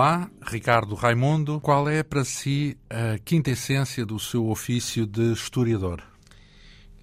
[0.00, 1.60] Olá, Ricardo Raimundo.
[1.60, 6.02] Qual é para si a quinta essência do seu ofício de historiador?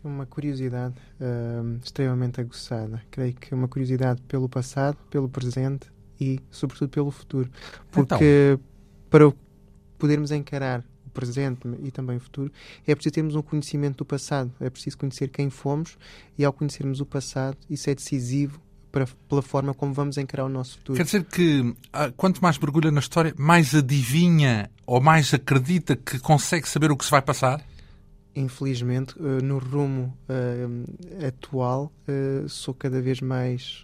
[0.04, 3.00] Uma curiosidade uh, extremamente aguçada.
[3.12, 7.48] Creio que uma curiosidade pelo passado, pelo presente e, sobretudo, pelo futuro.
[7.92, 8.66] Porque então.
[9.12, 9.32] para
[10.00, 12.52] podermos encarar o presente e também o futuro,
[12.88, 14.52] é preciso termos um conhecimento do passado.
[14.60, 16.00] É preciso conhecer quem fomos
[16.36, 18.60] e, ao conhecermos o passado, isso é decisivo
[18.98, 20.98] para, pela forma como vamos encarar o nosso futuro.
[20.98, 26.18] Quer dizer que ah, quanto mais mergulha na história, mais adivinha ou mais acredita que
[26.18, 27.62] consegue saber o que se vai passar?
[28.36, 33.84] Infelizmente, uh, no rumo uh, atual, uh, sou cada vez mais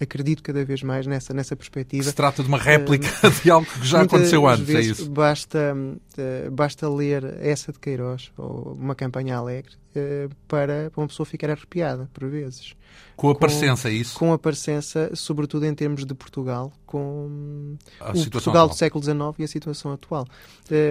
[0.00, 2.04] acredito cada vez mais nessa, nessa perspectiva.
[2.04, 5.10] Se trata de uma réplica uh, de algo que já aconteceu antes, é isso?
[5.10, 11.26] Basta, uh, basta ler essa de Queiroz, ou uma campanha alegre, uh, para uma pessoa
[11.26, 12.74] ficar arrepiada, por vezes.
[13.16, 14.18] Com a parecença, é isso?
[14.18, 18.68] Com a parecença, sobretudo em termos de Portugal, com a o Portugal atual.
[18.68, 20.26] do século XIX e a situação atual.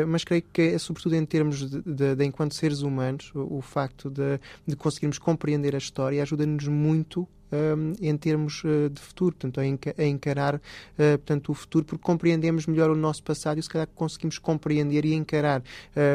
[0.07, 3.61] mas creio que é sobretudo em termos de, de, de enquanto seres humanos, o, o
[3.61, 9.35] facto de, de conseguirmos compreender a história ajuda-nos muito um, em termos uh, de futuro,
[9.35, 10.59] portanto, a, encarar uh,
[10.97, 15.13] portanto, o futuro, porque compreendemos melhor o nosso passado e se calhar conseguimos compreender e
[15.13, 15.63] encarar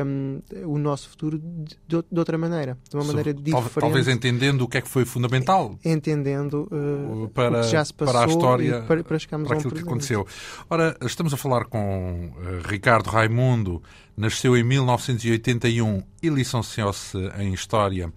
[0.06, 3.80] um, o nosso futuro de, de, outra maneira, de uma maneira diferente.
[3.80, 5.78] Talvez entendendo o que é que foi fundamental.
[5.84, 9.58] Entendendo uh, para, o que já se passou para a história, para, para, chegarmos para
[9.58, 10.26] aquilo que aconteceu.
[10.68, 12.32] Ora, estamos a falar com
[12.68, 13.82] Ricardo Raimundo,
[14.16, 18.12] nasceu em 1981 e licenciou-se em História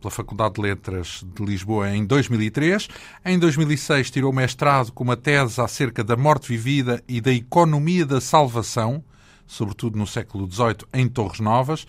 [0.00, 2.88] pela Faculdade de Letras de Lisboa em 2003.
[3.24, 8.20] Em 2006 tirou mestrado com uma tese acerca da morte vivida e da economia da
[8.20, 9.02] salvação,
[9.46, 11.86] sobretudo no século XVIII, em Torres Novas.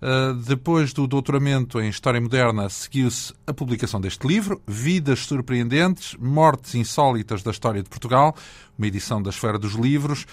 [0.00, 6.74] Uh, depois do doutoramento em História Moderna, seguiu-se a publicação deste livro, Vidas Surpreendentes, Mortes
[6.74, 8.34] Insólitas da História de Portugal,
[8.78, 10.26] uma edição da Esfera dos Livros,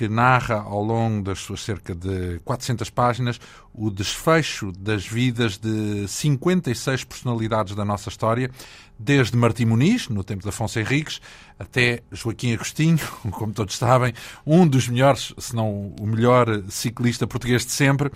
[0.00, 3.38] que narra ao longo das suas cerca de 400 páginas
[3.74, 8.50] o desfecho das vidas de 56 personalidades da nossa história,
[8.98, 11.20] desde Martim Muniz, no tempo de Afonso Henriques,
[11.58, 12.98] até Joaquim Agostinho,
[13.30, 14.14] como todos sabem,
[14.46, 18.10] um dos melhores, se não o melhor ciclista português de sempre,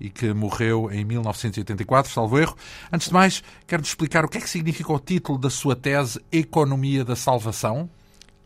[0.00, 2.56] e que morreu em 1984, salvo erro.
[2.90, 6.18] Antes de mais, quero-te explicar o que é que significa o título da sua tese
[6.32, 7.90] Economia da Salvação?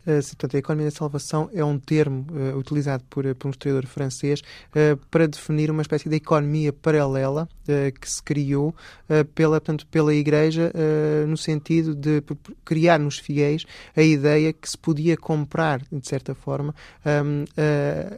[0.01, 3.51] Uh, portanto, a economia da salvação é um termo uh, utilizado por, uh, por, um
[3.51, 7.47] historiador francês uh, para definir uma espécie de economia paralela
[8.01, 8.75] que se criou
[9.33, 10.73] pela, portanto, pela Igreja
[11.25, 12.21] no sentido de
[12.65, 16.75] criar nos fiéis a ideia que se podia comprar, de certa forma,
[17.05, 17.45] um,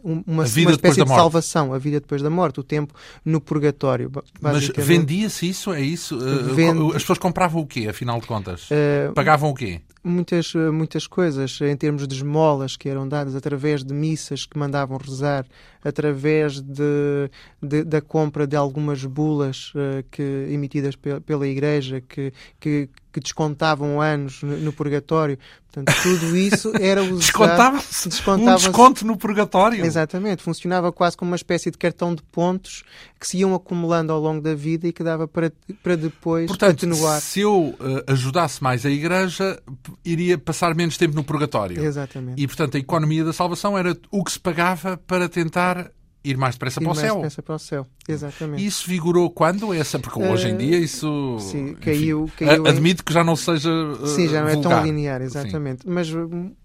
[0.04, 4.12] uma, uma espécie de salvação, a vida depois da morte, o tempo no purgatório.
[4.42, 5.72] Mas vendia-se isso?
[5.72, 6.18] É isso?
[6.56, 6.88] Vende...
[6.88, 8.70] As pessoas compravam o quê, afinal de contas?
[9.14, 9.82] Pagavam o quê?
[10.03, 14.58] Muitas, eh, muitas coisas em termos de esmolas que eram dadas através de missas que
[14.58, 15.46] mandavam rezar,
[15.84, 17.30] através de,
[17.62, 23.19] de da compra de algumas bulas uh, que, emitidas pe pela Igreja que, que, que
[23.19, 25.38] descontavam anos no, purgatório.
[25.72, 27.19] Portanto, tudo isso era usado...
[27.19, 29.85] Descontava-se descontava um desconto no purgatório?
[29.85, 30.41] Exatamente.
[30.41, 32.84] Funcionava quase como uma espécie de cartão de pontos
[33.19, 35.53] que se iam acumulando ao longo da vida e que dava para,
[35.84, 37.22] para depois Portanto, atenuar.
[37.22, 39.61] se eu uh, ajudasse mais a Igreja,
[40.03, 41.84] iria passar menos tempo no purgatório.
[41.84, 42.41] Exatamente.
[42.41, 45.91] E, portanto, a economia da salvação era o que se pagava para tentar
[46.23, 47.16] ir mais depressa ir para o mais céu.
[47.16, 48.61] depressa para o céu, exatamente.
[48.64, 49.73] E isso vigorou quando?
[49.73, 51.38] Essa, porque uh, hoje em dia isso.
[51.40, 52.26] Sim, caiu.
[52.26, 53.05] Enfim, caiu admito em...
[53.05, 53.70] que já não seja.
[53.70, 54.72] Uh, sim, já não vulgar.
[54.72, 55.84] é tão linear, exatamente.
[55.84, 55.90] Sim.
[55.90, 56.09] Mas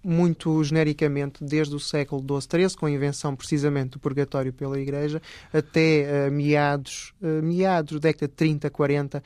[0.03, 5.21] muito genericamente, desde o século XII, XIII, com a invenção precisamente do purgatório pela Igreja,
[5.53, 9.23] até uh, meados, uh, meados, década de 30, 40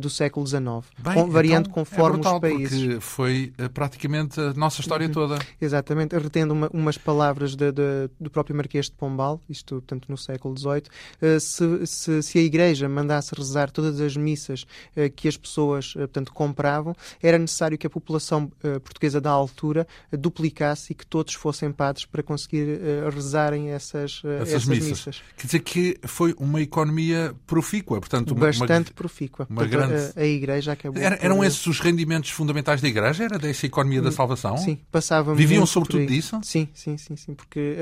[0.00, 0.62] do século XIX,
[0.98, 2.80] Bem, com, variando então conforme é brutal, os países.
[2.80, 5.12] Porque foi praticamente a nossa história uhum.
[5.12, 5.38] toda.
[5.60, 10.16] Exatamente, retendo uma, umas palavras de, de, do próprio Marquês de Pombal, isto portanto, no
[10.16, 10.82] século XVIII,
[11.20, 14.66] eh, se, se, se, a Igreja mandasse rezar todas as missas
[14.96, 18.50] eh, que as pessoas eh, portanto, compravam, era necessário que a população
[18.82, 22.78] portuguesa da altura duplicasse e que todos fossem padres para conseguir
[23.12, 24.88] rezarem essas, essas, essas missas.
[24.88, 25.22] missas.
[25.36, 29.46] Quer dizer que foi uma economia profícua, portanto, bastante uma, profícua.
[29.48, 30.12] Uma portanto, grande...
[30.16, 31.02] a, a, Igreja acabou.
[31.02, 31.46] Era, eram por...
[31.46, 33.24] esses os rendimentos fundamentais da Igreja?
[33.24, 34.56] Era dessa economia da hum, salvação?
[34.56, 36.40] Sim, passava Viviam sobretudo disso?
[36.42, 37.76] Sim, sim, sim, sim porque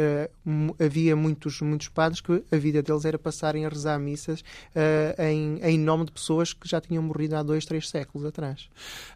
[0.78, 5.60] havia muitos, muitos padres que a vida deles era passarem a rezar missas uh, em,
[5.62, 8.68] em nome de pessoas que já tinham morrido há dois, três séculos atrás.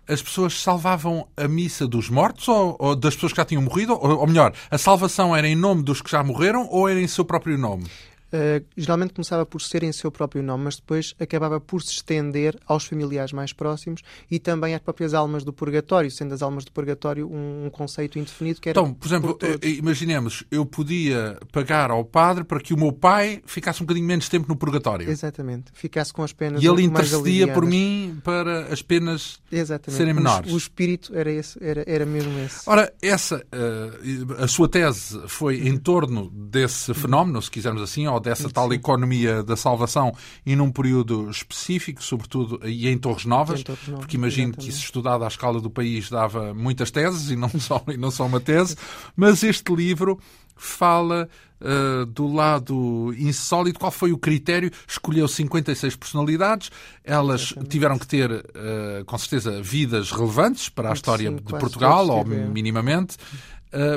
[0.08, 3.92] As pessoas salvavam a missa dos mortos ou, ou das pessoas que já tinham morrido?
[3.92, 7.06] Ou, ou melhor, a salvação era em nome dos que já morreram ou era em
[7.06, 7.86] seu próprio nome?
[8.26, 12.58] Uh, geralmente começava por ser em seu próprio nome, mas depois acabava por se estender
[12.66, 16.72] aos familiares mais próximos e também às próprias almas do purgatório, sendo as almas do
[16.72, 18.80] purgatório um, um conceito indefinido que era.
[18.80, 22.92] Então, por exemplo, por eh, imaginemos, eu podia pagar ao padre para que o meu
[22.92, 25.08] pai ficasse um bocadinho menos tempo no purgatório.
[25.08, 29.96] Exatamente, ficasse com as penas E ele intercedia por mim para as penas Exatamente.
[29.96, 30.50] serem menores.
[30.50, 32.68] O, o espírito era, esse, era, era mesmo esse.
[32.68, 38.20] Ora, essa, uh, a sua tese foi em torno desse fenómeno, se quisermos assim, ou
[38.20, 40.12] dessa tal economia da salvação
[40.44, 44.64] e num período específico, sobretudo e em Torres Novas, em Torres Novas porque imagino exatamente.
[44.64, 48.10] que isso estudado à escala do país dava muitas teses e não só, e não
[48.10, 48.76] só uma tese,
[49.16, 50.18] mas este livro
[50.56, 51.28] fala
[51.60, 53.78] uh, do lado insólito.
[53.78, 54.70] Qual foi o critério?
[54.88, 56.70] Escolheu 56 personalidades.
[57.04, 57.70] Elas Exatamente.
[57.70, 62.24] tiveram que ter, uh, com certeza, vidas relevantes para a história Sim, de Portugal, ou
[62.24, 63.16] minimamente.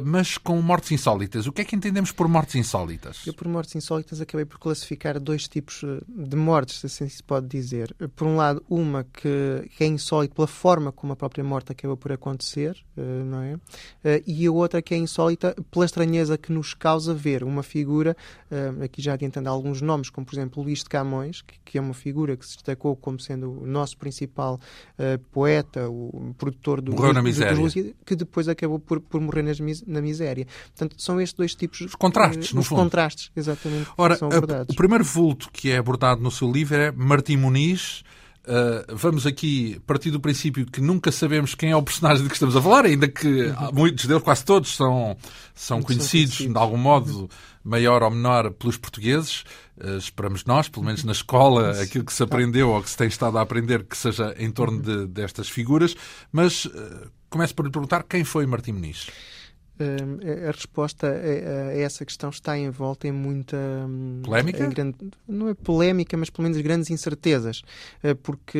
[0.04, 1.48] Mas com mortes insólitas.
[1.48, 3.26] O que é que entendemos por mortes insólitas?
[3.26, 7.24] Eu, por mortes insólitas, acabei por classificar dois tipos eh, de mortes, se assim se
[7.24, 7.96] pode dizer.
[8.16, 11.98] Por um lado, uma que, que é insólita pela forma como a própria morte acabou
[11.98, 13.60] por acontecer, uh, não é?
[14.26, 18.16] E a outra que é insólita pela estranheza que nos causa ver uma figura,
[18.84, 22.36] aqui já adiantando alguns nomes, como por exemplo Luís de Camões, que, é uma figura
[22.36, 24.60] que se destacou como sendo o nosso principal
[25.32, 26.94] poeta, o produtor do.
[26.94, 27.56] Morreu na miséria.
[28.06, 30.48] Que depois acabou por, por morrer nas na miséria.
[30.76, 31.82] Portanto, são estes dois tipos...
[31.82, 32.82] Os contrastes, no os fundo.
[32.82, 37.38] contrastes, exatamente, Ora, a, o primeiro vulto que é abordado no seu livro é Martim
[37.38, 38.04] Muniz,
[38.50, 42.36] Uh, vamos aqui partir do princípio que nunca sabemos quem é o personagem de que
[42.36, 43.72] estamos a falar, ainda que uhum.
[43.74, 45.16] muitos deles, quase todos, são,
[45.54, 47.30] são conhecidos, conhecidos, de algum modo,
[47.64, 49.44] maior ou menor, pelos portugueses.
[49.78, 53.08] Uh, esperamos nós, pelo menos na escola, aquilo que se aprendeu ou que se tem
[53.08, 55.96] estado a aprender, que seja em torno de, destas figuras.
[56.32, 59.10] Mas uh, começo por lhe perguntar quem foi Martim Muniz.
[59.82, 64.66] Hum, a resposta a, essa questão está envolta em muita hum, polémica?
[64.66, 64.96] Em grande,
[65.26, 67.62] não é polémica, mas pelo menos grandes incertezas,
[68.04, 68.60] eh, porque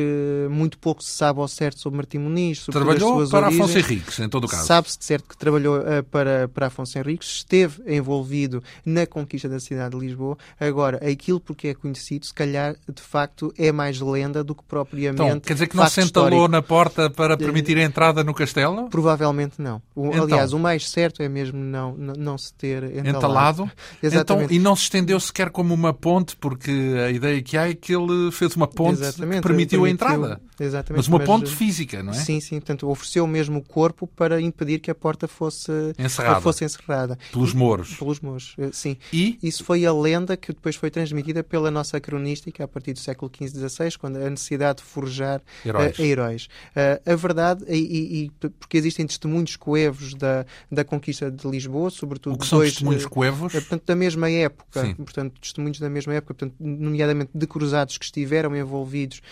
[0.50, 3.70] muito pouco se sabe ao certo sobre Martim Muniz, sobre trabalhou para origens.
[3.70, 4.66] Afonso Henriques, em todo o caso.
[4.66, 9.60] Sabe-se de certo que trabalhou uh, para, para Afonso Henriques, esteve envolvido na conquista da
[9.60, 10.38] cidade de Lisboa.
[10.58, 15.22] Agora, aquilo porque é conhecido, se calhar de facto é mais lenda do que propriamente.
[15.22, 18.88] Então, quer dizer que não se entalou na porta para permitir a entrada no castelo?
[18.88, 19.82] Provavelmente não.
[19.94, 23.08] O, então, aliás, o mais certo certo é mesmo não, não, não se ter entalado.
[23.08, 23.70] entalado.
[24.02, 24.44] Exatamente.
[24.44, 26.70] Então, e não se estendeu sequer como uma ponte, porque
[27.04, 29.42] a ideia que há é que ele fez uma ponte Exatamente.
[29.42, 30.40] que permitiu, permitiu a entrada.
[30.58, 30.98] Exatamente.
[30.98, 32.16] Mas uma mas, ponte física, não é?
[32.16, 32.56] Sim, sim.
[32.60, 36.40] Portanto, ofereceu mesmo o corpo para impedir que a porta fosse encerrada.
[36.40, 37.18] Fosse encerrada.
[37.32, 37.94] Pelos mouros.
[37.94, 38.96] Pelos mouros, eh, sim.
[39.12, 39.38] E?
[39.42, 43.30] Isso foi a lenda que depois foi transmitida pela nossa cronística a partir do século
[43.34, 45.98] XV, XVI, quando a necessidade de forjar heróis.
[45.98, 46.48] Uh, heróis.
[46.76, 52.34] Uh, a verdade, e, e, porque existem testemunhos coevos da, da conquista de Lisboa, sobretudo
[52.34, 53.52] o que são dois, testemunhos coevos?
[53.52, 54.94] portanto, da mesma época, sim.
[54.94, 59.22] portanto, testemunhos da mesma época, portanto, nomeadamente de cruzados que estiveram envolvidos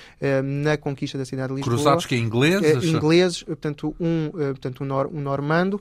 [0.42, 1.76] na conquista da cidade de Lisboa.
[1.76, 2.84] Cruzados que é ingleses?
[2.84, 5.80] ingleses, portanto, um, portanto, um, nor, um normando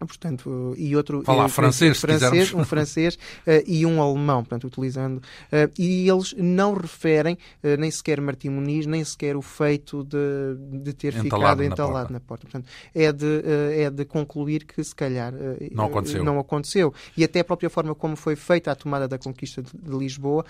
[0.00, 5.18] portanto, e outro Falar francês, francês um francês uh, e um alemão, portanto, utilizando.
[5.18, 10.56] Uh, e eles não referem uh, nem sequer Martim Muniz, nem sequer o feito de,
[10.82, 12.12] de ter entalado ficado na entalado porta.
[12.12, 12.46] na porta.
[12.46, 13.42] Portanto, é de,
[13.76, 15.32] é de concluir que se calhar
[15.72, 16.24] não aconteceu.
[16.24, 16.92] não aconteceu.
[17.16, 20.44] E até a própria forma como foi feita a tomada da conquista de, de Lisboa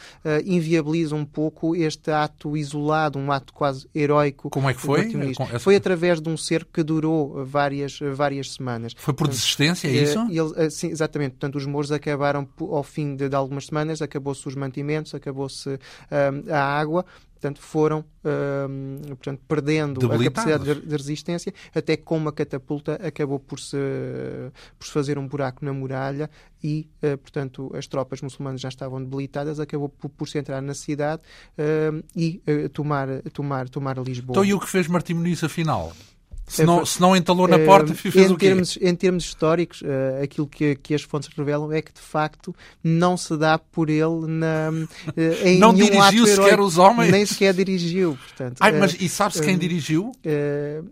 [0.45, 4.51] inviabiliza um pouco este ato isolado, um ato quase heróico.
[4.51, 5.13] Como é que foi?
[5.59, 8.95] Foi através de um cerco que durou várias, várias semanas.
[8.97, 10.19] Foi por resistência, é isso?
[10.31, 11.33] Ele, sim, exatamente.
[11.33, 16.53] Portanto, os mouros acabaram, ao fim de, de algumas semanas, acabou-se os mantimentos, acabou-se um,
[16.53, 22.17] a água, portanto, foram um, portanto, perdendo a capacidade de, de, resistência, até que com
[22.17, 23.77] uma catapulta acabou por se,
[24.79, 26.31] por se fazer um buraco na muralha
[26.63, 30.75] e, uh, portanto, as tropas muçulmanas já estavam debilitadas, acabou por, por se entrar na
[30.75, 31.23] cidade
[31.59, 32.41] uh, e
[32.73, 34.33] tomar, tomar, tomar Lisboa.
[34.35, 35.93] Então, e o que fez Martim Muniz, afinal?
[36.47, 38.47] Se não, se não entalou na porta, fez em o quê?
[38.47, 42.55] Termos, em termos históricos, uh, aquilo que, que as fontes revelam é que, de facto,
[42.83, 47.11] não se dá por ele na, uh, em Não dirigiu sequer os homens?
[47.11, 48.17] Nem sequer dirigiu.
[48.17, 50.13] Portanto, Ai, mas e sabe-se quem dirigiu?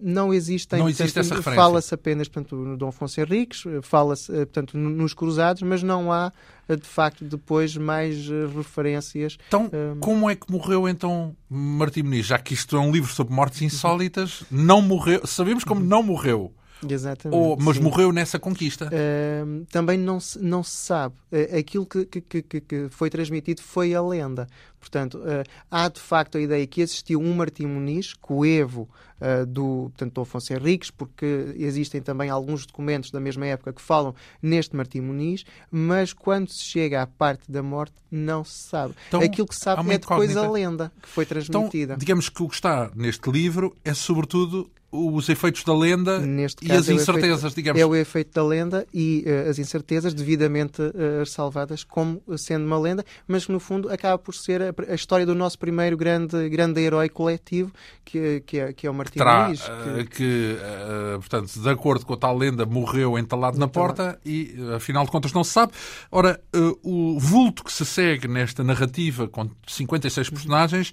[0.00, 0.78] não existem...
[0.78, 1.62] Não existe essa referência?
[1.62, 6.32] Fala-se apenas portanto, no Dom Afonso Henriques, fala-se portanto, nos Cruzados, mas não há
[6.76, 9.36] de facto depois mais uh, referências.
[9.48, 10.00] Então, um...
[10.00, 12.26] como é que morreu então Martim Muniz?
[12.26, 15.26] Já que isto é um livro sobre mortes insólitas, não morreu.
[15.26, 16.52] Sabemos como não morreu.
[16.88, 17.38] Exatamente.
[17.38, 17.82] Ou, mas sim.
[17.82, 18.86] morreu nessa conquista.
[18.86, 21.14] Uh, também não se, não se sabe.
[21.30, 24.46] Uh, aquilo que, que, que, que, foi transmitido foi a lenda.
[24.80, 28.88] Portanto, uh, há de facto a ideia que existiu um Martim Muniz, coevo
[29.20, 33.80] uh, do, portanto, do Afonso Henriques, porque existem também alguns documentos da mesma época que
[33.80, 38.94] falam neste Martim Muniz, mas quando se chega à parte da morte, não se sabe.
[39.08, 41.92] Então, Aquilo que se sabe é depois a lenda que foi então, transmitida.
[41.92, 46.66] Então, digamos que o que está neste livro é sobretudo os efeitos da lenda Neste
[46.66, 47.80] e as é incertezas, efeito, digamos.
[47.80, 52.78] É o efeito da lenda e uh, as incertezas devidamente uh, salvadas como sendo uma
[52.78, 56.46] lenda, mas que no fundo acaba por ser a, a história do nosso primeiro grande,
[56.50, 57.72] grande herói coletivo,
[58.04, 59.62] que, que, é, que é o Martim Luís.
[59.62, 64.54] Que, que uh, portanto, de acordo com a tal lenda, morreu entalado na porta e,
[64.76, 65.72] afinal de contas, não se sabe.
[66.10, 66.38] Ora,
[66.82, 70.92] o vulto que se segue nesta narrativa com 56 personagens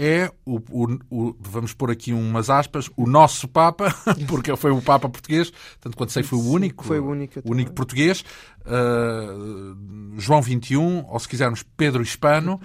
[0.00, 3.94] é o, o, o, vamos pôr aqui umas aspas, o nosso Papa,
[4.26, 7.72] porque foi o Papa português, tanto quanto sei foi o único, foi o único, único
[7.72, 8.24] português,
[8.62, 12.58] uh, João XXI, ou se quisermos Pedro Hispano,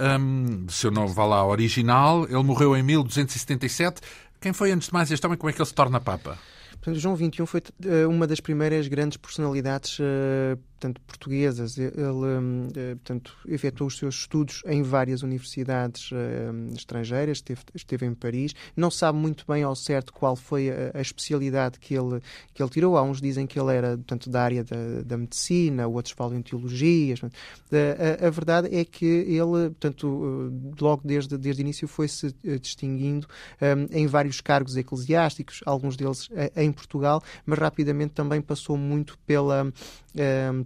[0.00, 4.00] um, seu nome vá lá original, ele morreu em 1277.
[4.40, 5.36] Quem foi antes de mais este homem?
[5.36, 6.38] Como é que ele se torna Papa?
[6.70, 11.76] Portanto, João XXI foi uh, uma das primeiras grandes personalidades uh, portanto, portuguesas.
[11.76, 18.06] Ele, hum, eh, portanto, efetuou os seus estudos em várias universidades uh, estrangeiras, esteve, esteve
[18.06, 18.54] em Paris.
[18.74, 22.20] Não sabe muito bem ao certo qual foi a, especialidade que ele,
[22.54, 22.96] que ele tirou.
[22.96, 26.42] Há uns dizem que ele era portanto, da área da, da medicina, outros falam em
[26.42, 27.20] teologias.
[27.22, 33.26] A, a, verdade é que ele, portanto, logo desde, desde o início, foi-se distinguindo
[33.60, 39.70] um, em vários cargos eclesiásticos, alguns deles em Portugal, mas rapidamente também passou muito pela.
[40.14, 40.64] Um,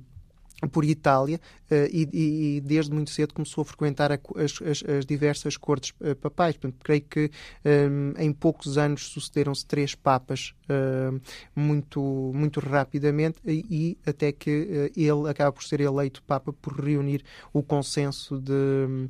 [0.69, 4.21] por Itália uh, e, e, desde muito cedo começou a frequentar as,
[4.63, 6.57] as, as, diversas cortes uh, papais.
[6.57, 7.31] Portanto, creio que
[7.65, 11.21] um, em poucos anos sucederam-se três papas uh,
[11.55, 12.01] muito,
[12.35, 17.63] muito rapidamente e, e até que ele acaba por ser eleito papa por reunir o
[17.63, 19.09] consenso de,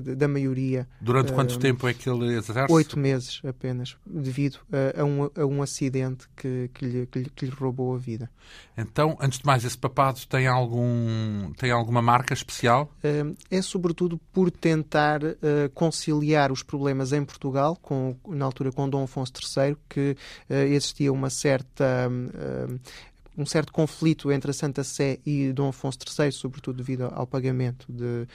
[0.00, 0.88] da maioria.
[1.00, 2.72] Durante quanto uh, tempo é que ele exerce?
[2.72, 7.30] Oito meses apenas, devido a, a, um, a um acidente que, que, lhe, que, lhe,
[7.30, 8.30] que, lhe, roubou a vida.
[8.76, 12.92] Então, antes de mais, esse papado tem, algum, tem alguma marca especial?
[13.02, 15.34] Uh, é sobretudo por tentar uh,
[15.74, 20.16] conciliar os problemas em Portugal, com, na altura com Dom Afonso III, que
[20.48, 22.08] existia uma certa
[23.36, 27.86] um certo conflito entre a Santa Sé e Dom Afonso III, sobretudo devido ao pagamento
[27.92, 28.26] de,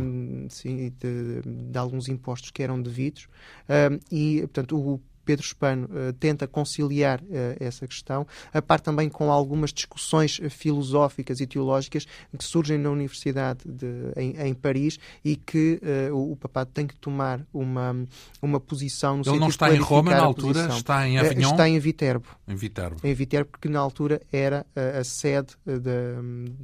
[0.00, 3.28] um, sim, de, de, alguns impostos que eram devidos.
[3.68, 7.26] Um, e, portanto, o Pedro Espano uh, tenta conciliar uh,
[7.60, 12.06] essa questão, a par também com algumas discussões filosóficas e teológicas
[12.38, 16.86] que surgem na Universidade de, em, em, Paris e que uh, o, o papado tem
[16.86, 17.94] que tomar uma,
[18.40, 21.50] uma posição no Ele não está em Roma na altura, está em Avignon?
[21.50, 22.28] Está em Viterbo.
[22.48, 22.96] Em Viterbo.
[23.04, 26.22] Em Viterbo, porque na altura era a, a sede da,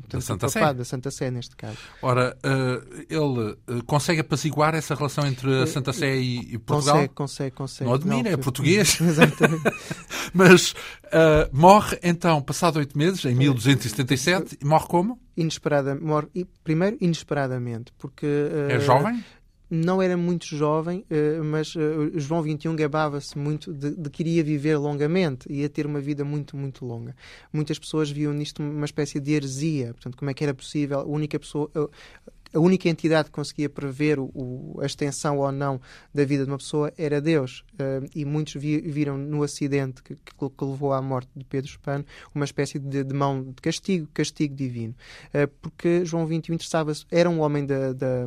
[0.09, 0.73] da Santa Sé.
[0.73, 1.76] Da Santa Sé, neste caso.
[2.00, 2.35] Ora,
[3.11, 6.94] ele consegue apaziguar essa relação entre a Santa Sé e, e Portugal?
[6.94, 7.90] Consegue, consegue, consegue.
[7.90, 8.99] Não admira, é português.
[9.02, 9.62] Exatamente.
[10.32, 15.18] Mas uh, morre então, passado oito meses, em 1277, e morre como?
[15.37, 16.28] Inesperada, morre,
[16.62, 18.26] primeiro inesperadamente, porque...
[18.26, 19.25] Uh, é jovem?
[19.70, 21.75] não era muito jovem, uh, mas
[22.14, 26.56] João XXI gabava-se muito de, de, que iria viver longamente, ia ter uma vida muito,
[26.56, 27.16] muito longa.
[27.52, 31.04] Muitas pessoas viam nisto uma espécie de heresia, portanto, como é que era possível, a
[31.04, 31.68] única pessoa,
[32.54, 35.80] a única entidade que conseguia prever o, o, a extensão ou não
[36.14, 37.64] da vida de uma pessoa era Deus.
[37.75, 41.68] Uh, e muitos vi, viram no acidente que, que, que, levou à morte de Pedro
[41.68, 44.94] Espano uma espécie de, de mão de castigo, castigo divino.
[45.34, 48.26] Uh, porque João XXI interessava-se, era um homem da, da,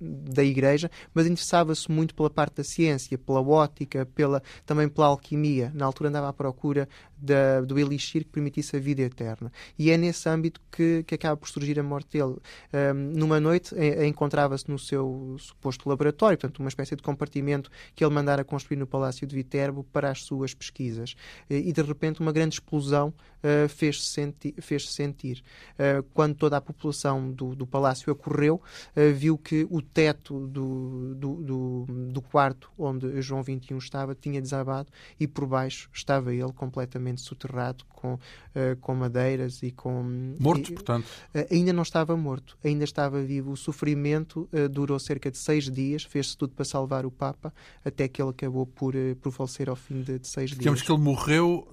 [0.00, 5.70] da Igreja, mas interessava-se muito pela parte da ciência, pela ótica, pela, também pela alquimia.
[5.74, 6.88] Na altura andava à procura
[7.20, 9.52] da, do elixir que permitisse a vida eterna.
[9.78, 12.36] E é nesse âmbito que, que acaba por surgir a morte dele.
[12.72, 13.74] Um, numa noite
[14.06, 18.86] encontrava-se no seu suposto laboratório, portanto, uma espécie de compartimento que ele mandara construir no
[18.86, 21.14] Palácio de Viterbo para as suas pesquisas.
[21.48, 25.42] E de repente uma grande explosão uh, fez-se senti fez sentir.
[25.74, 31.14] Uh, quando toda a população do, do palácio acorreu, uh, viu que o teto do,
[31.14, 37.07] do, do, quarto onde João XXI estava tinha desabado e por baixo estava ele completamente
[37.08, 40.36] completamente soterrado com, uh, com madeiras e com.
[40.38, 41.06] Morto, e, portanto.
[41.34, 43.50] Uh, ainda não estava morto, ainda estava vivo.
[43.50, 47.52] O sofrimento uh, durou cerca de seis dias, fez-se tudo para salvar o Papa,
[47.84, 50.86] até que ele acabou por, por falecer ao fim de, de seis Digamos dias.
[50.86, 51.66] que ele morreu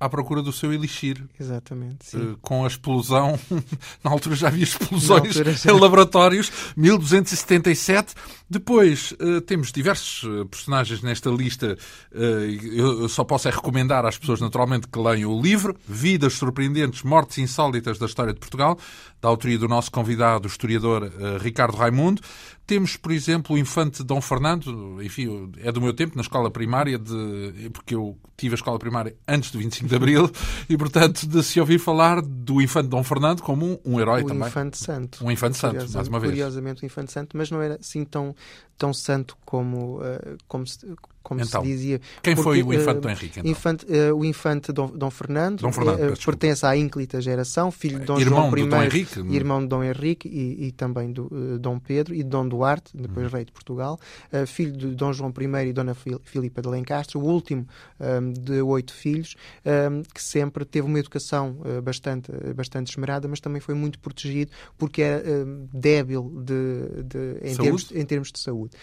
[0.00, 1.24] à procura do seu elixir.
[1.38, 2.08] Exatamente.
[2.42, 3.38] Com a explosão,
[4.02, 5.70] na altura já havia explosões já...
[5.72, 8.14] em laboratórios, 1277.
[8.50, 9.14] Depois
[9.46, 11.76] temos diversos personagens nesta lista.
[12.12, 17.38] eu só posso é recomendar às pessoas, naturalmente que leiam o livro Vidas Surpreendentes, Mortes
[17.38, 18.78] Insólitas da História de Portugal,
[19.20, 22.22] da autoria do nosso convidado, o historiador uh, Ricardo Raimundo.
[22.66, 26.98] Temos, por exemplo, o infante Dom Fernando, enfim, é do meu tempo, na escola primária,
[26.98, 30.30] de, porque eu tive a escola primária antes do 25 de Abril,
[30.68, 34.26] e, portanto, de se ouvir falar do infante Dom Fernando como um, um herói o
[34.26, 34.42] também.
[34.42, 35.24] Um infante santo.
[35.24, 36.32] Um infante santo, mais uma vez.
[36.32, 38.36] Curiosamente, um infante santo, mas não era assim tão,
[38.76, 40.86] tão santo como, uh, como, se,
[41.28, 42.00] como então, se dizia.
[42.22, 43.40] Quem porque, foi o infante Dom Henrique?
[43.40, 43.50] Então?
[43.50, 48.06] Infante, uh, o infante Dom, Dom Fernando, Dom Fernando pertence à ínclita geração, filho de
[48.06, 51.78] Dom irmão João I, Dom Henrique, irmão de Dom Henrique e, e também do Dom
[51.78, 53.32] Pedro e de Dom Duarte, depois uhum.
[53.32, 54.00] rei de Portugal,
[54.46, 57.68] filho de Dom João I e Dona Filipa de Lencastre, o último
[58.00, 63.60] um, de oito filhos, um, que sempre teve uma educação bastante, bastante esmerada, mas também
[63.60, 65.22] foi muito protegido porque era
[65.74, 68.74] débil de, de, em, termos, em, termos, de saúde.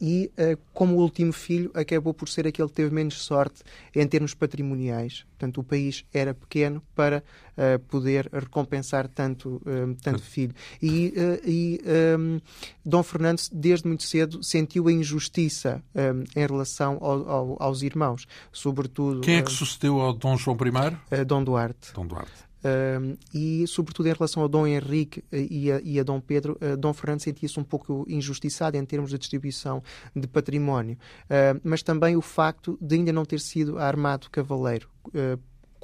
[0.00, 0.32] e
[0.72, 3.62] como último filho acabou por ser aquele que teve menos sorte
[3.94, 5.24] em termos patrimoniais.
[5.30, 7.22] Portanto, o país era pequeno para
[7.56, 10.54] uh, poder recompensar tanto, uh, tanto filho.
[10.82, 11.80] E, uh, e
[12.18, 12.40] um,
[12.84, 18.26] Dom Fernando, desde muito cedo, sentiu a injustiça um, em relação ao, ao, aos irmãos,
[18.52, 19.20] sobretudo...
[19.20, 21.24] Quem é que sucedeu ao Dom João I?
[21.24, 21.92] Dom Duarte.
[21.94, 22.49] Dom Duarte.
[22.60, 26.58] Uh, e, sobretudo, em relação a Dom Henrique eh, e a, e a Dom Pedro,
[26.60, 29.82] uh, Dom Fernando sentia-se um pouco injustiçado em termos de distribuição
[30.14, 34.88] de património, uh, mas também o facto de ainda não ter sido armado cavaleiro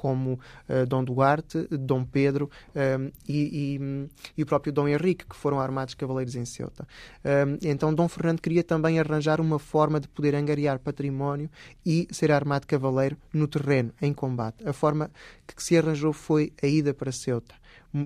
[0.07, 0.35] como
[0.69, 4.09] uh, Dom Duarte, Dom Pedro um, e, e,
[4.39, 6.87] e, o próprio Dom Henrique, que foram armados cavaleiros em Ceuta.
[7.25, 11.51] Um, então Dom Fernando queria também arranjar uma forma de poder angariar património
[11.85, 14.65] e ser armado cavaleiro no terreno, em combate.
[14.65, 15.11] A forma
[15.45, 17.57] que se arranjou foi a ida para Ceuta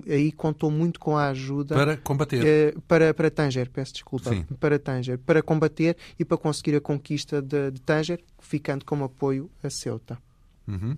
[0.09, 4.43] aí contou muito com a ajuda para combater uh, para para Tanger peço desculpa Sim.
[4.59, 9.49] para Tanger para combater e para conseguir a conquista de, de Tanger ficando como apoio
[9.61, 10.17] a Ceuta
[10.65, 10.95] uhum.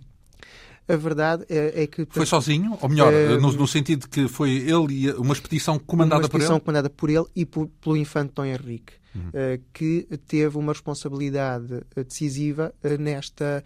[0.88, 2.06] A verdade é, é que.
[2.10, 2.78] Foi sozinho?
[2.82, 6.38] Ou melhor, é, no, no, sentido de que foi ele e uma expedição comandada por
[6.38, 6.44] ele?
[6.44, 8.94] Uma expedição comandada por ele e por, pelo infante Dom Henrique.
[9.16, 9.28] Uhum.
[9.30, 13.64] Uh, que teve uma responsabilidade eh, decisiva nesta,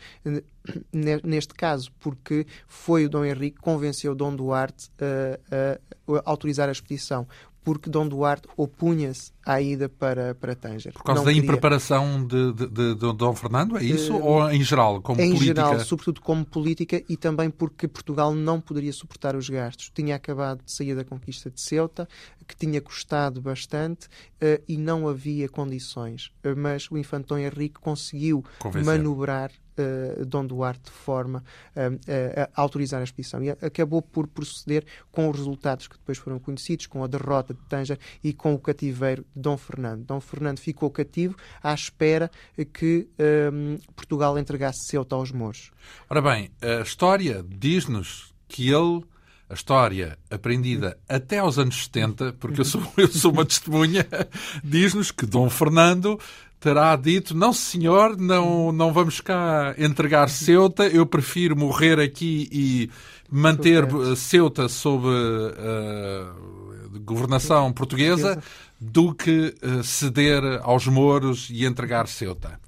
[0.92, 5.80] neste caso, porque foi o Dom Henrique que convenceu Dom Duarte a
[6.26, 7.26] autorizar a expedição
[7.68, 10.92] porque Dom Duarte opunha-se à ida para, para Tanger.
[10.92, 11.48] Por causa não da queria...
[11.48, 14.14] impreparação de, de, de, de, Dom Fernando, é isso?
[14.14, 15.44] Uh, Ou em geral, como em política?
[15.44, 19.90] Em geral, sobretudo como política e também porque Portugal não poderia suportar os gastos.
[19.96, 22.10] Tinha acabado de sair da conquista de Ceuta,
[22.46, 26.32] que tinha custado bastante uh, e não havia condições.
[26.44, 28.86] Uh, mas o infante Dom Henrique conseguiu Convencer.
[28.86, 31.44] manobrar uh, Dom Duarte de forma
[31.76, 33.44] uh, a autorizar a expedição.
[33.44, 37.62] E acabou por proceder com os resultados que depois foram conhecidos, com a derrota de
[37.68, 40.04] Tanja e com o cativeiro de Dom Fernando.
[40.04, 42.30] Dom Fernando ficou cativo à espera
[42.74, 43.08] que
[43.54, 45.72] um, Portugal entregasse Ceuta aos mouros.
[46.10, 49.04] Ora bem, a história diz-nos que ele
[49.50, 54.06] a história aprendida até aos anos 70, porque eu sou, eu sou uma testemunha,
[54.62, 56.20] diz-nos que Dom Fernando
[56.60, 62.92] terá dito: Não, senhor, não, não vamos cá entregar Ceuta, eu prefiro morrer aqui e
[63.30, 66.67] manter Ceuta sob uh,
[66.98, 68.42] governação portuguesa
[68.80, 72.60] do que uh, ceder aos mouros e entregar Ceuta.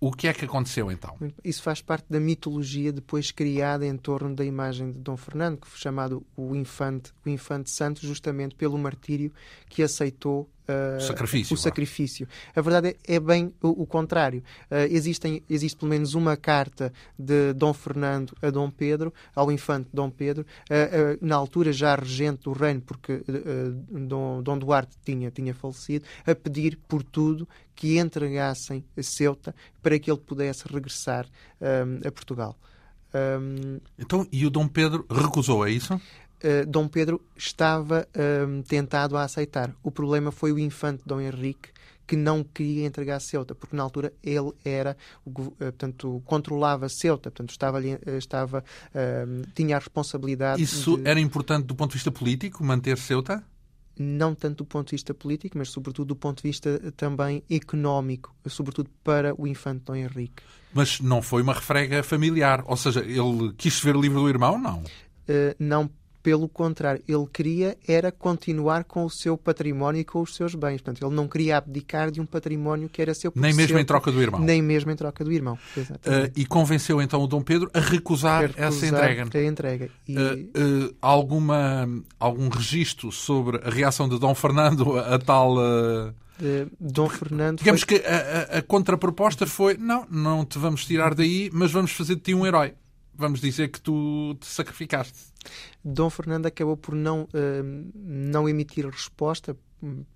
[0.00, 1.16] O que é que aconteceu então?
[1.44, 5.68] Isso faz parte da mitologia depois criada em torno da imagem de Dom Fernando, que
[5.68, 9.32] foi chamado o Infante, o Infante Santo, justamente pelo martírio
[9.68, 12.28] que aceitou Uh, sacrifício, o sacrifício.
[12.54, 14.42] A verdade é, é bem o, o contrário.
[14.70, 19.88] Uh, existem, existe pelo menos uma carta de Dom Fernando a Dom Pedro, ao infante
[19.92, 23.22] Dom Pedro, uh, na altura já regente do reino, porque
[24.06, 29.98] Dom, Dom Duarte tinha, tinha falecido, a pedir por tudo que entregassem a Ceuta para
[29.98, 31.26] que ele pudesse regressar
[32.06, 32.56] a Portugal.
[33.14, 36.00] Um, então, e o Dom Pedro recusou, é isso?
[36.42, 38.06] Uh, Dom Pedro estava
[38.46, 39.74] um, tentado a aceitar.
[39.82, 41.70] O problema foi o infante Dom Henrique
[42.06, 47.50] que não queria entregar Ceuta, porque na altura ele era, uh, portanto, controlava Ceuta, portanto,
[47.50, 50.62] estava, uh, estava uh, tinha a responsabilidade.
[50.62, 51.08] Isso de...
[51.08, 53.42] era importante do ponto de vista político, manter Ceuta?
[53.98, 58.34] Não tanto do ponto de vista político, mas sobretudo do ponto de vista também económico,
[58.46, 60.42] sobretudo para o infante Dom Henrique.
[60.72, 64.58] Mas não foi uma refrega familiar, ou seja, ele quis ver o livro do irmão,
[64.58, 64.78] não?
[64.78, 65.90] Uh, não
[66.22, 70.80] pelo contrário, ele queria era continuar com o seu património e com os seus bens.
[70.80, 73.32] Portanto, ele não queria abdicar de um património que era seu.
[73.34, 74.40] Nem mesmo em troca do irmão.
[74.40, 75.58] Nem mesmo em troca do irmão.
[75.76, 79.22] Uh, e convenceu então o Dom Pedro a recusar, a recusar essa entrega.
[79.34, 79.90] A entrega.
[80.06, 80.16] E...
[80.16, 81.88] Uh, uh, alguma,
[82.20, 85.56] algum registro sobre a reação de Dom Fernando a, a tal.
[86.80, 87.58] Dom Fernando.
[87.58, 87.98] Digamos foi...
[87.98, 92.14] que a, a, a contraproposta foi: não, não te vamos tirar daí, mas vamos fazer
[92.14, 92.74] de ti um herói.
[93.14, 95.31] vamos dizer que tu te sacrificaste.
[95.84, 99.56] Dom Fernando acabou por não, uh, não emitir resposta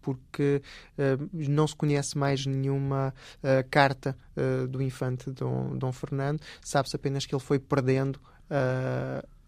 [0.01, 0.62] porque
[0.99, 3.12] uh, não se conhece mais nenhuma
[3.43, 8.21] uh, carta uh, do infante Dom, Dom Fernando, sabe-se apenas que ele foi perdendo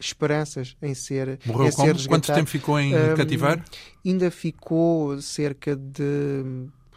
[0.00, 1.96] esperanças em ser Morreu em?
[1.96, 3.62] Ser Quanto tempo ficou em um, cativeiro?
[4.04, 6.42] Ainda ficou cerca de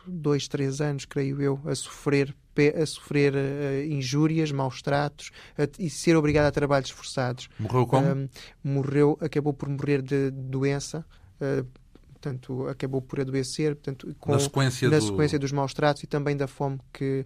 [0.07, 2.35] dois, três anos, creio eu, a sofrer
[2.77, 7.49] a sofrer uh, injúrias, maus tratos a, e ser obrigado a trabalhos forçados.
[7.57, 8.05] Morreu como?
[8.05, 8.29] Um,
[8.61, 11.05] morreu, acabou por morrer de doença,
[11.39, 11.65] uh,
[12.21, 15.05] portanto, acabou por adoecer, portanto, com, na, sequência, na do...
[15.07, 17.25] sequência dos maus tratos e também da fome que,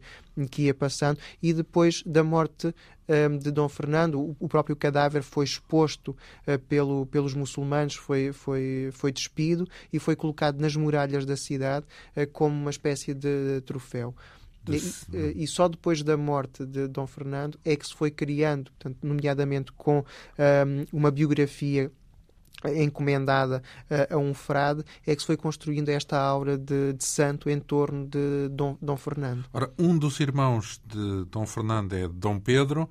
[0.49, 1.19] que ia passando.
[1.43, 2.73] E depois da morte
[3.09, 6.15] um, de Dom Fernando, o, o, próprio cadáver foi exposto
[6.47, 11.85] uh, pelo, pelos muçulmanos, foi, foi, foi despido e foi colocado nas muralhas da cidade
[12.15, 14.15] uh, como uma espécie de troféu.
[14.67, 18.97] E, e, só depois da morte de Dom Fernando é que se foi criando, portanto,
[19.03, 21.91] nomeadamente com um, uma biografia
[22.73, 27.49] encomendada a, a, um frade, é que se foi construindo esta aura de, de santo
[27.49, 29.45] em torno de Dom, Dom Fernando.
[29.53, 32.89] Ora, um dos irmãos de Dom Fernando é Dom Pedro,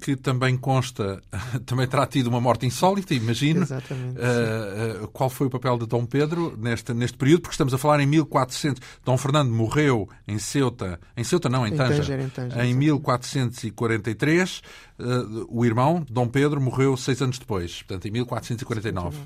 [0.00, 1.20] que também consta,
[1.66, 3.62] também terá tido uma morte insólita, imagino.
[3.62, 4.18] Exatamente.
[4.18, 7.42] Uh, uh, qual foi o papel de Dom Pedro neste, neste período?
[7.42, 8.80] Porque estamos a falar em 1400.
[9.04, 12.74] Dom Fernando morreu em Ceuta, em Ceuta não, em, em Tanger, Tanger, em, Tanger, em
[12.74, 14.62] 1443.
[14.98, 19.18] Uh, o irmão, Dom Pedro, morreu seis anos depois, portanto, em 1449.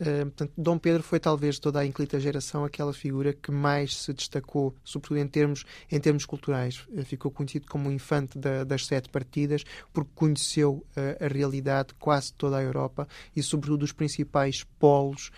[0.00, 4.12] Uh, portanto, Dom Pedro foi talvez toda a inclita geração aquela figura que mais se
[4.12, 6.86] destacou, sobretudo em termos, em termos culturais.
[6.88, 11.88] Uh, ficou conhecido como o infante da, das sete partidas, porque conheceu uh, a realidade
[11.88, 15.30] de quase toda a Europa e, sobretudo, os principais polos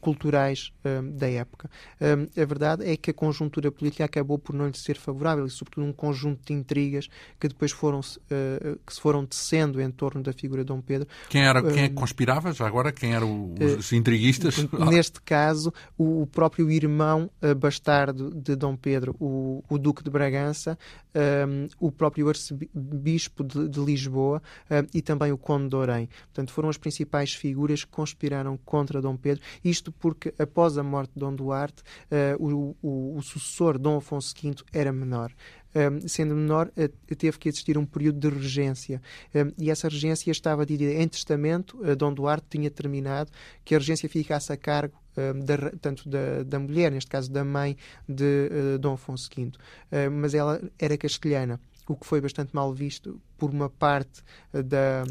[0.00, 0.72] culturais
[1.14, 1.70] da época.
[2.00, 5.86] a verdade é que a conjuntura política acabou por não lhe ser favorável e, sobretudo,
[5.86, 10.62] um conjunto de intrigas que depois foram, que se foram tecendo em torno da figura
[10.62, 11.08] de Dom Pedro.
[11.28, 12.92] Quem era quem que conspirava já agora?
[12.92, 14.56] Quem era o, os intriguistas?
[14.90, 20.78] Neste caso, o próprio irmão uh, bastardo de Dom Pedro, o, o Duque de Bragança,
[21.14, 26.08] um, ehm, o próprio arcebispo de, de Lisboa uh, e também o Conde de Orém.
[26.24, 29.42] Portanto, foram as principais figuras que conspiraram contra Dom Pedro.
[29.64, 34.34] Isto porque, após a morte de Dom Duarte, uh, o, o, o sucessor, Dom Afonso
[34.40, 35.32] V, era menor
[35.74, 39.00] um, sendo menor, uh, teve que existir um período de regência.
[39.34, 41.78] Um, e essa regência estava dividida em testamento.
[41.80, 43.30] Uh, Dom Duarte tinha terminado
[43.64, 45.02] que a regência ficasse a cargo
[45.44, 47.76] da, tanto da, da mulher, neste caso da mãe
[48.08, 49.44] de uh, Dom Afonso V.
[49.44, 55.02] Uh, mas ela era castelhana o que foi bastante mal visto por uma parte da,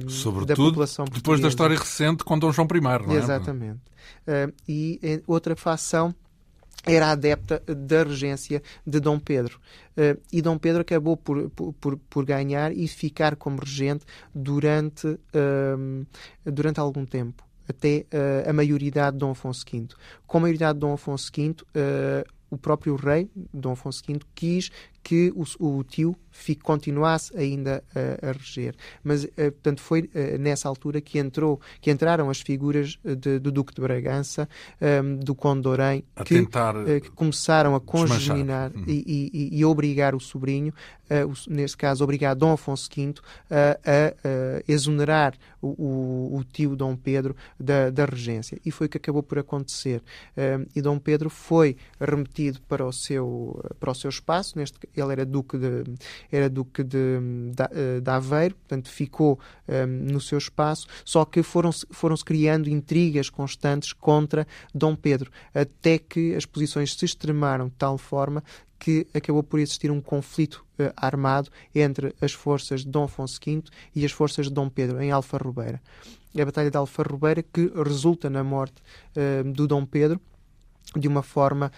[0.45, 1.21] da população portuguesa.
[1.21, 3.17] depois da história recente com Dom João I, não é?
[3.17, 3.81] Exatamente.
[4.25, 6.15] Uh, e outra facção
[6.85, 9.59] era adepta da regência de Dom Pedro.
[9.91, 16.07] Uh, e Dom Pedro acabou por, por, por, ganhar e ficar como regente durante, uh,
[16.43, 19.87] durante algum tempo, até uh, a maioridade de Dom Afonso V.
[20.25, 21.55] Com a maioridade de Dom Afonso V,
[22.49, 24.69] o próprio rei, Dom Afonso V, quis
[25.03, 28.73] que o, o tio fique, continuasse ainda a, a reger.
[29.03, 33.51] Mas, uh, portanto, foi uh, nessa altura que, entrou, que entraram as figuras de, do
[33.51, 34.47] Duque de Bragança,
[34.81, 36.47] um, ehm, do Conde de Orém, que, uh,
[37.01, 38.85] que, começaram a congeminar uhum.
[38.87, 40.73] e, e, e, obrigar o sobrinho,
[41.09, 43.15] o, nesse caso, obrigar Dom Afonso V
[43.49, 48.57] a, a exonerar o, o, o, tio Dom Pedro da, da regência.
[48.65, 50.01] E foi o que acabou por acontecer.
[50.37, 54.79] Um, ehm, e Dom Pedro foi remetido para o seu, para o seu espaço, neste
[54.95, 55.83] ele era duque de,
[56.31, 57.19] era duque de,
[57.53, 62.15] de, eh, de Aveiro, portanto ficou um, ehm, no seu espaço, só que foram-se foram
[62.15, 67.97] -se criando intrigas constantes contra Dom Pedro, até que as posições se extremaram de tal
[67.97, 68.43] forma
[68.81, 73.61] que acabou por existir um conflito uh, armado entre as forças de Dom Afonso V
[73.95, 75.79] e as forças de Dom Pedro, em Alfa Rubeira.
[76.35, 78.81] É a Batalha de Alfa Rubeira que resulta na morte
[79.15, 80.19] uh, do Dom Pedro,
[80.95, 81.71] de uma forma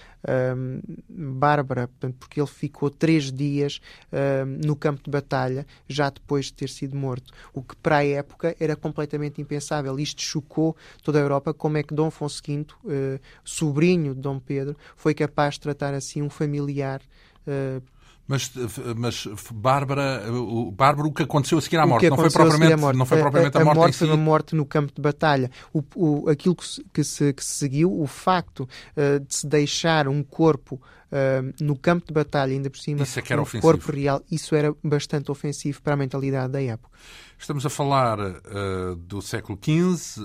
[0.57, 1.89] um, bárbara,
[2.19, 3.79] porque ele ficou três dias
[4.11, 8.05] um, no campo de batalha, já depois de ter sido morto, o que para a
[8.05, 9.99] época era completamente impensável.
[9.99, 14.39] Isto chocou toda a Europa, como é que Dom Afonso V, uh, sobrinho de Dom
[14.39, 17.01] Pedro, foi capaz de tratar assim um familiar
[17.47, 17.81] uh,
[18.27, 18.51] mas,
[18.95, 22.77] mas Bárbara, o, Bárbara, o que aconteceu a seguir à morte, não foi propriamente, a
[22.77, 25.01] morte, não foi propriamente a, a, a morte, morte foi uma morte no campo de
[25.01, 25.51] batalha.
[25.73, 28.61] O, o, aquilo que se, que se, que se seguiu, o facto
[28.95, 30.75] uh, de se deixar um corpo
[31.11, 33.61] uh, no campo de batalha, ainda por cima, isso é que era um ofensivo.
[33.61, 36.89] corpo real, isso era bastante ofensivo para a mentalidade da época.
[37.37, 40.21] Estamos a falar uh, do século XV,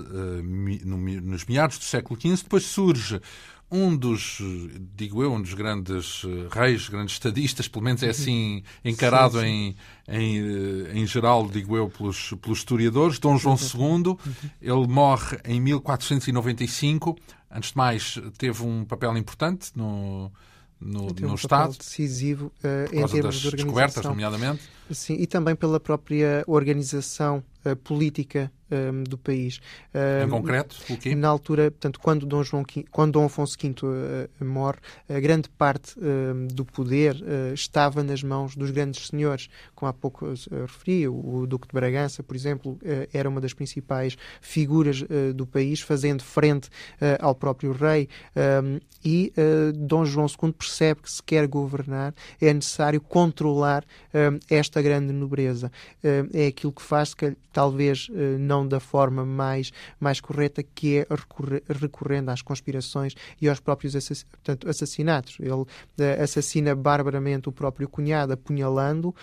[0.85, 3.19] no, nos meados do século XV, depois surge
[3.71, 4.41] um dos,
[4.95, 8.11] digo eu, um dos grandes eh, reis, grandes estadistas, pelo menos é uhum.
[8.11, 9.75] assim encarado sim, sim.
[10.07, 13.79] Em, em, eh, em geral, digo eu, pelos, pelos historiadores, Dom João II.
[13.79, 14.17] Uhum.
[14.59, 17.15] Ele morre em 1495.
[17.51, 20.31] Antes de mais, teve um papel importante no,
[20.79, 21.77] no, no um Estado.
[21.77, 24.61] decisivo uh, em termos das de descobertas, nomeadamente.
[24.91, 29.59] Sim, e também pela própria organização uh, política um, do país.
[29.93, 31.15] Um, em concreto, o quê?
[31.15, 34.77] Na altura, portanto, quando Dom, João V, quando Dom Afonso V uh, morre,
[35.09, 39.93] a grande parte uh, do poder uh, estava nas mãos dos grandes senhores, como há
[39.93, 42.77] pouco referi, o, o, Duque de Bragança, por exemplo,
[43.13, 46.69] era uma das principais figuras do país, fazendo frente
[47.19, 49.33] ao próprio rei, um, e
[49.75, 53.85] Dom João II percebe que se quer governar é necessário controlar
[54.49, 55.71] esta grande nobreza.
[56.33, 61.07] é aquilo que faz que talvez não não da forma mais, mais correta, que é
[61.69, 65.37] recorrendo às conspirações e aos próprios assass portanto, assassinatos.
[65.39, 65.67] Ele uh,
[66.23, 69.13] assassina barbaramente o próprio cunhado, apunhalando,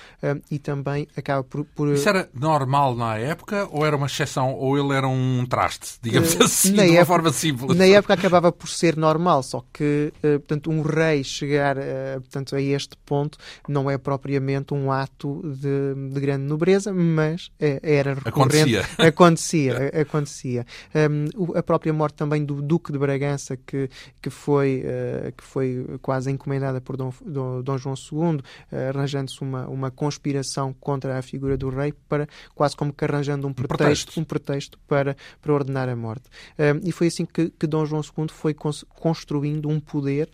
[0.50, 4.78] e também acaba por, por, Isso era normal na época, ou era uma exceção, ou
[4.78, 7.76] ele era um traste, digamos assim, de uma época, forma simples?
[7.76, 11.76] Na época acabava por ser normal, só que, portanto, um rei chegar
[12.16, 13.38] portanto, a este ponto
[13.68, 18.76] não é propriamente um ato de, de grande nobreza, mas era recorrente.
[18.76, 20.66] Acontecia acontecia, acontecia.
[20.94, 23.88] Um, a própria morte também do Duque de Bragança, que,
[24.20, 29.40] que, foi, uh, que foi quase encomendada por Dom, Dom, Dom João II, uh, arranjando-se
[29.42, 33.74] uma, uma conspiração contra a figura do rei, para quase como que arranjando um pretexto,
[33.74, 36.24] um pretexto, um pretexto para, para ordenar a morte.
[36.58, 40.28] Um, e foi assim que, que Dom João II foi construindo um poder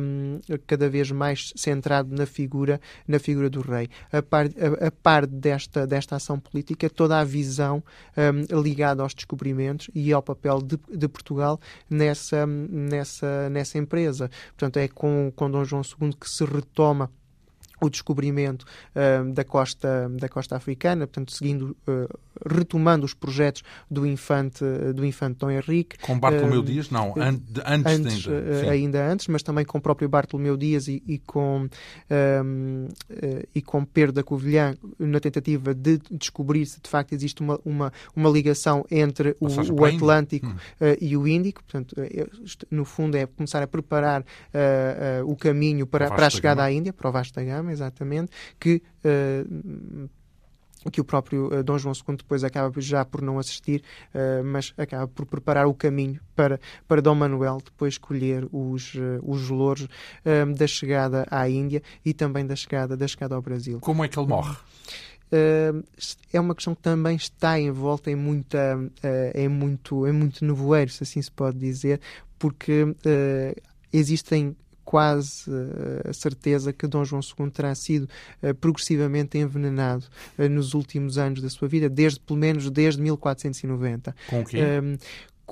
[0.00, 3.88] um, cada vez mais centrado na figura, na figura do rei.
[4.12, 7.82] A par, a, a par desta, desta ação política, toda a visão
[8.16, 14.30] um, ligado aos descobrimentos e ao papel de, de, Portugal nessa, nessa, nessa empresa.
[14.48, 17.10] Portanto, é com, com Dom João II que se retoma
[17.82, 18.64] o descobrimento
[18.94, 22.18] uh, da, costa, da costa africana, portanto, seguindo, uh,
[22.48, 24.64] retomando os projetos do infante,
[24.94, 25.98] do infante Dom Henrique.
[25.98, 26.90] Com Bartolomeu uh, Dias?
[26.90, 28.70] Não, an antes, antes ainda.
[28.70, 31.68] ainda antes, mas também com o próprio Bartolomeu Dias e, e com,
[33.54, 37.92] e com Pedro da Covilhã, na tentativa de descobrir se de facto existe uma, uma,
[38.14, 40.56] uma ligação entre o, o Atlântico hum.
[41.00, 41.62] e o Índico.
[41.64, 42.26] Portanto, é,
[42.70, 44.24] no fundo, é começar a preparar
[45.24, 48.82] o caminho para, para a chegada à Índia, para o Vasco da Gama exatamente, que
[49.04, 50.08] uh,
[50.90, 53.82] que o próprio uh, Dom João II depois acaba já por não assistir,
[54.14, 56.58] uh, mas acaba por preparar o caminho para,
[56.88, 59.86] para Dom Manuel depois escolher os, uh, os louros
[60.56, 63.80] da chegada à Índia e também da chegada, da chegada ao Brasil.
[63.80, 64.56] Como é que ele morre?
[66.30, 68.78] é uma questão que também está envolta em muita
[69.34, 72.02] em muito em muito nevoeiro se assim se pode dizer
[72.38, 72.94] porque
[73.90, 74.54] existem
[74.84, 78.08] quase uh, a certeza que Dom João II terá sido
[78.42, 80.04] uh, progressivamente envenenado
[80.38, 84.14] uh, nos últimos anos da sua vida, desde pelo menos desde 1490.
[84.28, 84.58] Com o quê?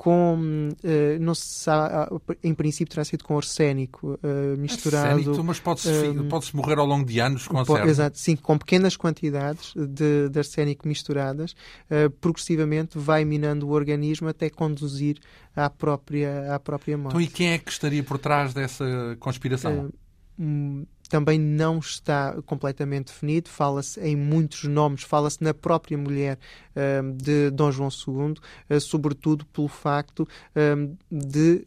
[0.01, 2.09] Com, uh, não se sabe, ah,
[2.43, 5.19] em princípio terá sido com arsénico uh, misturado.
[5.19, 7.87] Arsénico, mas pode-se um, pode morrer ao longo de anos com arsénico.
[7.87, 14.27] Exato, sim, com pequenas quantidades de, de arsénico misturadas, uh, progressivamente vai minando o organismo
[14.27, 15.19] até conduzir
[15.55, 17.17] à própria, à própria morte.
[17.17, 19.93] Então, e quem é que estaria por trás dessa conspiração?
[20.39, 23.51] Um, também não está completamente definido.
[23.51, 26.39] Fala-se em muitos nomes, fala-se na própria mulher
[26.77, 28.35] uh, de Dom João II,
[28.71, 31.65] uh, sobretudo pelo facto uh, de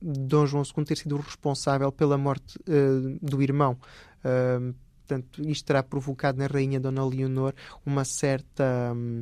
[0.00, 2.58] Dom João II ter sido responsável pela morte
[3.20, 3.76] do irmão.
[5.06, 7.52] Portanto, isto terá provocado na rainha Dona Leonor
[7.84, 9.20] uma certa, um,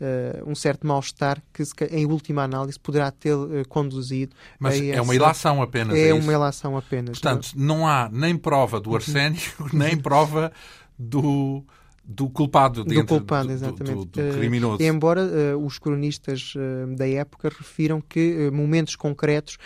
[0.00, 5.14] uh, um certo mal-estar que, em última análise, poderá ter uh, conduzido Mas é uma
[5.14, 5.96] ilação apenas.
[5.96, 7.18] É, é uma ilação apenas.
[7.18, 10.52] Portanto, não, não há nem prova do arsénico, nem prova
[10.98, 11.64] do
[12.04, 13.94] do culpado, do, culpado, do, exatamente.
[13.94, 14.82] Do, do, do criminoso.
[14.82, 19.56] Uh, embora uh, os cronistas uh, da época refiram que momentos concretos,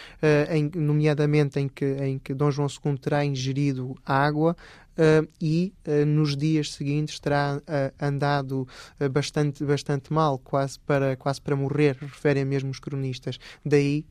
[0.51, 4.55] em, nomeadamente em que, em que Dom João II terá ingerido água,
[4.97, 8.67] uh, e uh, nos dias seguintes terá uh, andado
[9.11, 13.39] bastante, bastante mal, quase para, quase para morrer, referem mesmo os cronistas.
[13.65, 14.05] Daí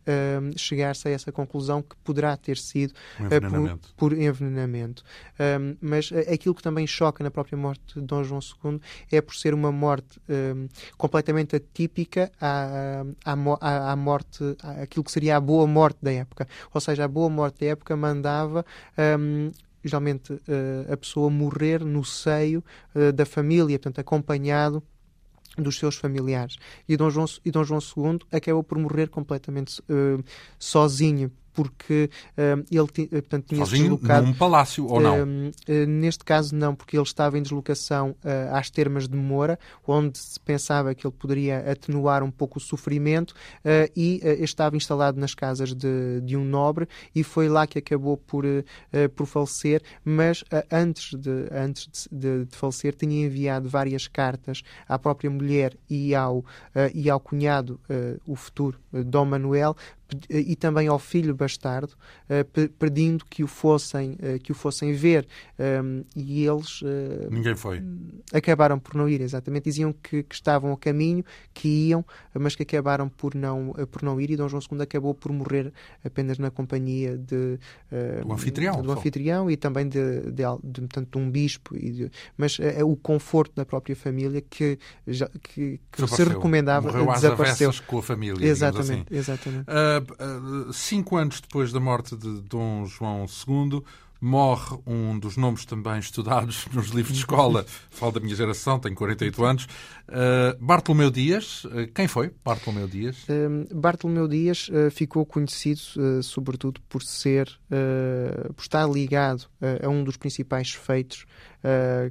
[0.56, 3.94] chegar-se a essa conclusão que poderá ter sido um envenenamento.
[3.96, 5.04] Por, por, envenenamento.
[5.82, 8.80] mas aquilo que também choca na própria morte de Dom João II
[9.12, 10.20] é por ser uma morte
[10.98, 14.44] completamente atípica à, à, à morte,
[14.82, 16.48] aquilo que seria a boa morte da época.
[16.74, 18.66] Ou seja, a boa morte da época mandava
[19.20, 19.52] um,
[19.88, 24.84] geralmente uh, a pessoa morrer no seio uh, da família, portanto, acompanhado
[25.58, 26.58] dos seus familiares.
[26.88, 30.24] E Dom João, e Dom João II acabou por morrer completamente uh,
[30.60, 32.10] sozinho, porque
[32.70, 34.28] ele portanto, tinha Sozinho, se deslocado.
[34.28, 35.26] num palácio, ou não?
[35.88, 38.16] neste caso, não, porque ele estava em deslocação
[38.52, 43.34] às termas de Moura, onde se pensava que ele poderia atenuar um pouco o sofrimento
[43.96, 48.44] e estava instalado nas casas de, de um nobre e foi lá que acabou por,
[49.16, 55.30] por falecer, mas antes, de, antes de, de, falecer tinha enviado várias cartas à própria
[55.30, 56.44] mulher e ao,
[56.94, 57.80] e ao cunhado,
[58.28, 59.76] o futuro Dom Manuel,
[60.30, 61.94] e também ao filho bastardo,
[62.30, 65.28] uh, pedindo que o fossem, uh, que o fossem ver.
[65.60, 66.82] Um, e eles.
[67.32, 67.82] Ninguém foi.
[68.34, 69.66] Acabaram por não ir, exatamente.
[69.66, 74.20] Diziam que, que, estavam a caminho, que iam, mas que acabaram por não, por não
[74.20, 74.32] ir.
[74.32, 77.58] E Dom João II acabou por morrer apenas na companhia de,
[78.24, 81.76] do anfitrião, do anfitrião e também de, de, de, portanto, de um bispo.
[81.78, 86.88] De, mas é o conforto da própria família que, já, que, que se recomendava.
[86.92, 87.70] Morreu desapareceu.
[87.70, 88.46] às com a família.
[88.46, 89.08] Exatamente.
[89.10, 89.18] Assim.
[89.18, 89.66] exatamente.
[89.70, 89.95] Uh,
[90.74, 93.84] cinco anos depois da morte de Dom João II,
[94.26, 98.96] morre um dos nomes também estudados nos livros de escola, falo da minha geração, tenho
[98.96, 101.64] 48 anos, uh, Bartolomeu Dias.
[101.66, 103.24] Uh, quem foi Bartolomeu Dias?
[103.30, 105.82] Uh, Bartolomeu Dias ficou conhecido
[106.24, 107.48] sobretudo por ser,
[108.56, 109.46] por estar ligado
[109.84, 111.26] a um dos principais feitos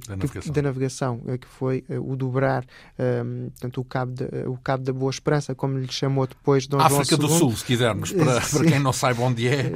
[0.07, 2.65] da navegação, que, da navegação que foi o dobrar
[3.51, 7.17] portanto, o, cabo de, o Cabo da Boa Esperança, como lhe chamou depois Dom África
[7.17, 9.71] do Sul, se quisermos, para, para quem não saiba onde é.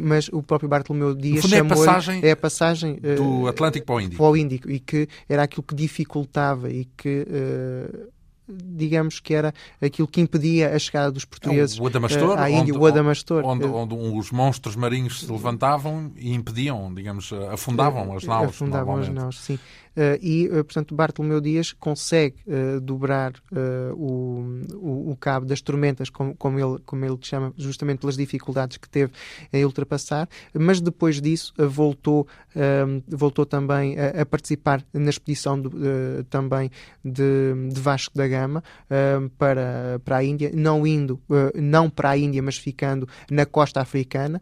[0.00, 3.94] mas o próprio Bartolomeu Dias chamou é a passagem, é a passagem do Atlântico para
[3.94, 4.22] o Índico.
[4.22, 8.13] Para o Índico e que era aquilo que dificultava e que uh,
[8.48, 12.74] digamos que era aquilo que impedia a chegada dos portugueses o Adamastor, uh, à Índia,
[12.74, 13.44] onde, o Adamastor.
[13.44, 18.48] Onde, onde, onde, os monstros marinhos se levantavam e impediam, digamos, afundavam as naus.
[18.48, 19.58] Afundavam as naus, sim.
[19.96, 23.34] Uh, e, uh, portanto, Bartolomeu Dias consegue uh, dobrar
[23.96, 24.42] o,
[24.74, 28.88] o, o, cabo das tormentas, como, como, ele, como ele chama, justamente pelas dificuldades que
[28.88, 29.12] teve
[29.52, 32.26] em ultrapassar, mas depois disso voltou,
[33.08, 35.70] voltou também a, a, participar na expedição do,
[36.28, 36.70] também
[37.04, 38.62] de, de, Vasco da Gama
[39.38, 41.20] para, para a Índia, não indo,
[41.54, 44.40] não para a Índia, mas ficando na costa africana.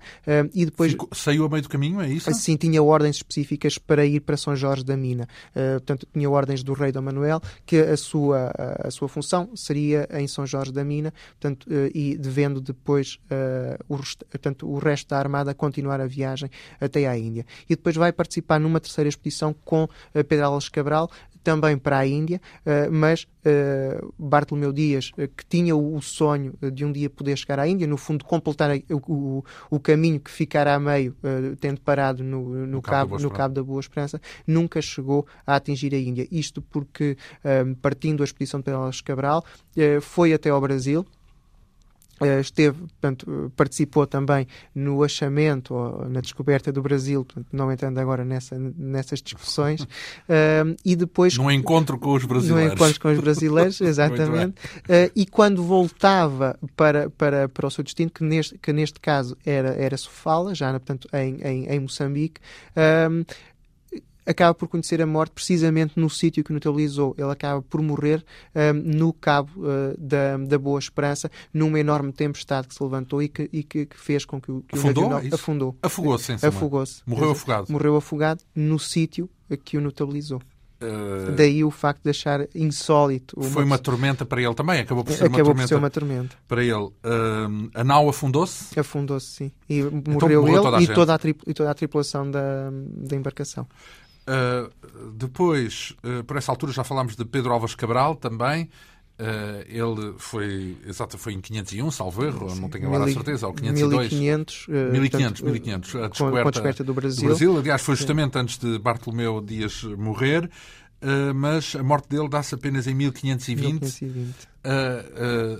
[0.55, 2.33] e depois Ficou, saiu a meio do caminho, é isso?
[2.35, 5.29] Sim, tinha ordens específicas para ir para São Jorge da Mina.
[5.51, 10.09] Uh, portanto, tinha ordens do rei Dom Manuel que a sua, a, sua função seria
[10.13, 14.79] em São Jorge da Mina, portanto, uh, e devendo depois uh, o, rest, portanto, o
[14.79, 16.51] resto da armada continuar a viagem
[16.81, 17.47] até à Índia.
[17.69, 21.11] E depois vai participar numa terceira expedição com Pedro Alves Cabral,
[21.43, 26.85] também para a Índia, uh, mas uh, Bartolomeu Dias, uh, que tinha o, sonho de
[26.85, 30.81] um dia poder chegar à Índia, no fundo completar o, o, caminho que ficara a
[30.81, 31.17] meio,
[31.61, 35.95] tendo parado no, no, no, cabo, no Cabo da Boa Esperança, nunca chegou a atingir
[35.95, 36.27] a Índia.
[36.31, 37.17] Isto porque,
[37.81, 39.45] partindo da expedição de Pedro Cabral,
[40.01, 41.22] foi até ao Brasil, eh,
[42.41, 48.25] esteve, portanto, participou também no achamento ou na descoberta do Brasil, portanto, não entrando agora
[48.25, 51.37] nessa, nessas discussões, uh, e depois...
[51.37, 52.73] No encontro com os brasileiros.
[52.73, 54.55] No encontro com os brasileiros, exatamente.
[54.81, 59.37] Uh, e quando voltava para, para, para o seu destino, que neste, que neste caso
[59.45, 62.41] era, era Sofala, já portanto, em, em, em Moçambique,
[62.77, 63.25] uh,
[64.27, 67.15] acaba por conhecer a morte precisamente no sítio que notabilizou.
[67.19, 72.69] Ele acaba por morrer um, no cabo uh, da, da Boa Esperança, numa enorme tempestade
[72.69, 75.11] que se levantou e que, e que, que fez com que o, que afundou, o
[75.11, 75.77] navio é afundou.
[75.83, 77.03] Afogou-se, Afogou-se.
[77.07, 77.73] Morreu afogado.
[77.73, 79.29] Morreu afogado no sítio
[79.65, 80.41] que o notabilizou.
[80.83, 81.33] Uh...
[81.37, 83.39] Daí o facto de achar insólito.
[83.39, 83.49] Uma...
[83.49, 85.91] Foi uma tormenta para ele também, acabou por ser, acabou uma, tormenta por ser uma
[85.91, 86.75] tormenta para ele.
[86.75, 88.79] Uh, a nau afundou-se?
[88.79, 89.53] Afundou-se, sim.
[89.69, 93.67] E então morreu, ele toda e, toda a e toda a tripulação da, da embarcação.
[94.23, 94.71] Uh,
[95.15, 98.69] depois, uh, por essa altura, já falámos de Pedro Alves Cabral também.
[99.19, 103.47] Uh, ele foi, exato, foi em 501, salvo erro, Sim, não tenho agora a certeza,
[103.47, 104.13] ou 502.
[104.13, 107.23] 1500, 1500, 1500, a descoberta, a descoberta do, Brasil.
[107.23, 107.59] do Brasil.
[107.59, 108.39] Aliás, foi justamente Sim.
[108.41, 110.51] antes de Bartolomeu Dias morrer,
[111.35, 114.03] mas a morte dele dá-se apenas em 1520.
[114.03, 114.49] 1520.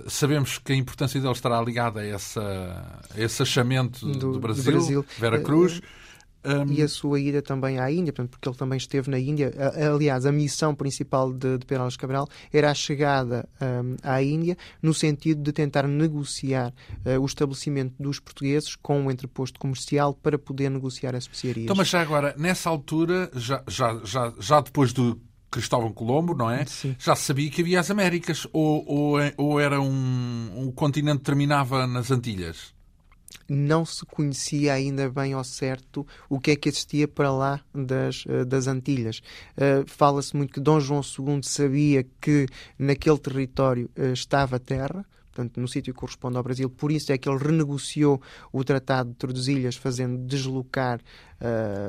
[0.09, 4.63] sabemos que a importância dele estará ligada a, essa, a esse achamento do, do Brasil,
[4.63, 5.05] do Brasil.
[5.19, 5.79] Vera Cruz.
[6.45, 6.71] Um...
[6.71, 9.53] E a sua ida também à Índia, portanto, porque ele também esteve na Índia.
[9.93, 14.57] Aliás, a missão principal de, de Pedro Alves Cabral era a chegada um, à Índia,
[14.81, 16.73] no sentido de tentar negociar
[17.05, 21.65] uh, o estabelecimento dos portugueses com um entreposto comercial para poder negociar as especiarias.
[21.65, 25.19] Então, mas já agora, nessa altura, já, já, já, já depois do
[25.49, 26.65] Cristóvão Colombo, não é?
[26.65, 26.95] Sim.
[26.97, 31.85] Já sabia que havia as Américas ou, ou, ou era um, um continente que terminava
[31.85, 32.72] nas Antilhas?
[33.49, 38.23] Não se conhecia ainda bem ao certo o que é que existia para lá das,
[38.27, 39.21] eh, das Antilhas.
[39.57, 45.59] Uh, Fala-se muito que Dom João II sabia que naquele território uh, estava terra, portanto,
[45.59, 46.69] no sítio que corresponde ao Brasil.
[46.69, 48.21] Por isso é que ele renegociou
[48.51, 50.99] o Tratado de Tordesilhas, fazendo deslocar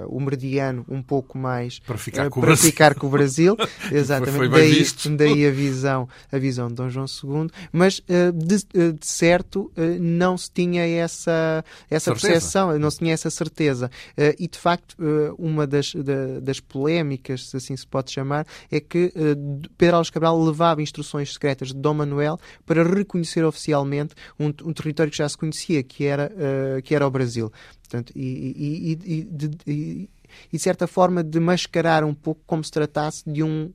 [0.09, 3.57] o meridiano um pouco mais para ficar, uh, com, para o ficar com o Brasil.
[3.93, 4.49] Exatamente.
[4.49, 7.51] daí, daí a visão, a visão de Dom João II.
[7.73, 13.31] Mas uh, de, de, certo não se tinha essa, essa percepção, não se tinha essa
[13.31, 13.91] certeza.
[14.39, 14.97] e de facto,
[15.39, 19.13] uma das, da, das polémicas, se assim se pode chamar, é que
[19.77, 25.11] Pedro Alves Cabral levava instruções secretas de Dom Manuel para reconhecer oficialmente um, um território
[25.11, 26.33] que já se conhecia, que era,
[26.83, 27.53] que era o Brasil.
[27.89, 30.11] Portanto, e, e, e, de, e,
[30.51, 33.71] de certa forma de mascarar um pouco como se tratasse de, um,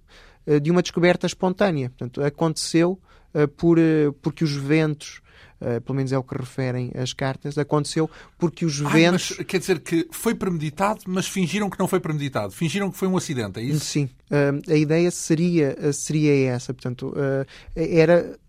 [0.46, 1.90] eh, de uma descoberta espontânea.
[1.90, 3.00] Portanto, aconteceu
[3.34, 5.22] uh, por, uh, porque os ventos
[5.62, 9.36] Uh, pelo menos é o que referem as cartas, aconteceu porque os Ai, ventos.
[9.38, 12.54] Mas, quer dizer que foi premeditado, mas fingiram que não foi premeditado.
[12.54, 13.84] Fingiram que foi um acidente, é isso?
[13.84, 14.10] Sim.
[14.32, 16.74] Uh, a ideia seria, seria essa.
[16.74, 17.46] Portanto, uh,
[17.76, 18.40] era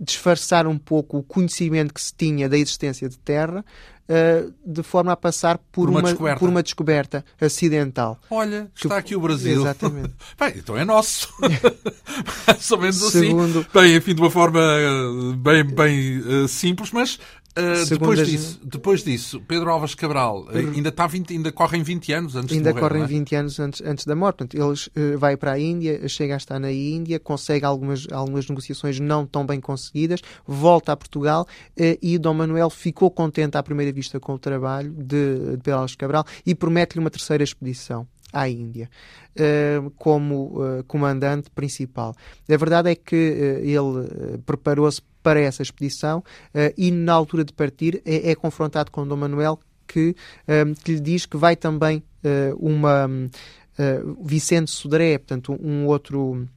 [0.00, 3.64] disfarçar um pouco o conhecimento que se tinha da existência de Terra
[4.08, 8.18] uh, de forma a passar por, por, uma, uma por, uma, descoberta acidental.
[8.30, 9.60] Olha, está aqui o Brasil.
[9.60, 10.12] Exatamente.
[10.38, 11.28] Bem, então é nosso.
[12.46, 13.20] Mais ou menos assim.
[13.20, 13.60] Segundo...
[13.60, 13.68] assim.
[13.72, 17.18] Bem, enfim, de uma forma eh, bem, bem uh, simples, mas
[17.56, 18.28] Uh, depois, as...
[18.28, 22.52] disso, depois disso, Pedro Alves Cabral uh, ainda, está 20, ainda correm 20 anos antes
[22.52, 22.88] ainda de morrer.
[22.88, 23.06] Correm é?
[23.06, 24.36] 20 anos antes, antes da morte.
[24.36, 28.48] Portanto, ele uh, vai para a Índia, chega a estar na Índia, consegue algumas, algumas
[28.48, 31.46] negociações não tão bem conseguidas, volta a Portugal
[31.76, 35.96] e Dom Manuel ficou contente à primeira vista com o trabalho de, de Pedro Alves
[35.96, 38.90] Cabral e promete-lhe uma terceira expedição à Índia
[39.96, 42.14] como comandante principal.
[42.48, 43.16] A verdade é que
[43.62, 49.06] ele preparou-se para essa expedição uh, e na altura de partir é, é confrontado com
[49.06, 50.16] Dom Manuel que,
[50.48, 53.06] uh, que, lhe diz que vai também uh, uma
[54.24, 56.48] Vicente Sodré, portanto um outro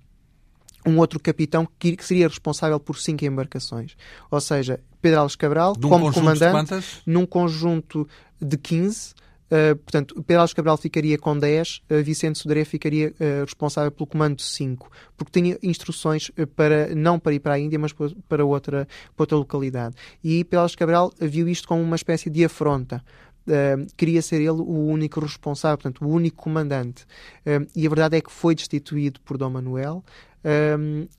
[0.83, 3.95] um outro capitão que, que, seria responsável por cinco embarcações.
[4.31, 6.73] Ou seja, Pedro Alves Cabral, um como comandante,
[7.05, 8.07] num conjunto
[8.41, 9.13] de 15,
[9.51, 14.07] Uh, portanto, Pedro Alves Cabral ficaria com 10, uh, Vicente Sodré ficaria uh, responsável pelo
[14.07, 17.91] comando de 5, porque tinha instruções para não para ir para a Índia, mas
[18.29, 19.95] para outra, para outra localidade.
[20.23, 23.03] E Pedro Alves Cabral viu isto como uma espécie de afronta.
[23.45, 27.03] Uh, queria ser ele o único responsável, portanto, o único comandante.
[27.45, 30.03] Uh, e a verdade é que foi destituído por Dom Manuel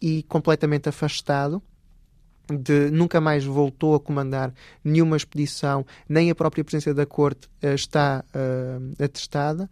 [0.00, 1.62] e completamente afastado
[2.56, 4.52] de, nunca mais voltou a comandar
[4.84, 9.68] nenhuma expedição, nem a própria presença da corte uh, está uh, atestada,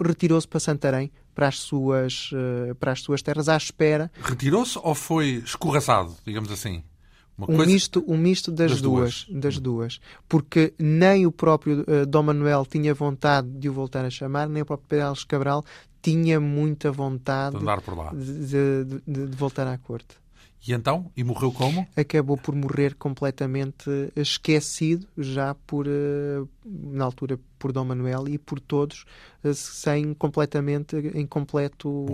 [0.00, 4.10] retirou-se para Santarém, para as suas, uh, para as suas terras, à espera.
[4.22, 6.82] Retirou-se ou foi escorraçado, digamos assim?
[7.36, 7.72] Uma um, coisa...
[7.72, 10.00] misto, um misto das, das duas, duas, das duas.
[10.28, 14.66] Porque nem o próprio Dom Manuel tinha vontade de o voltar a chamar, nem o
[14.66, 15.64] próprio Pedro Alves Cabral
[16.02, 20.21] tinha muita vontade de, de, de, de voltar à corte.
[20.66, 21.10] E então?
[21.16, 21.86] E morreu como?
[21.96, 28.60] Acabou por morrer completamente esquecido, já por, eh, na altura, por Dom Manuel e por
[28.60, 29.04] todos,
[29.42, 32.06] eh, sem completamente, em completo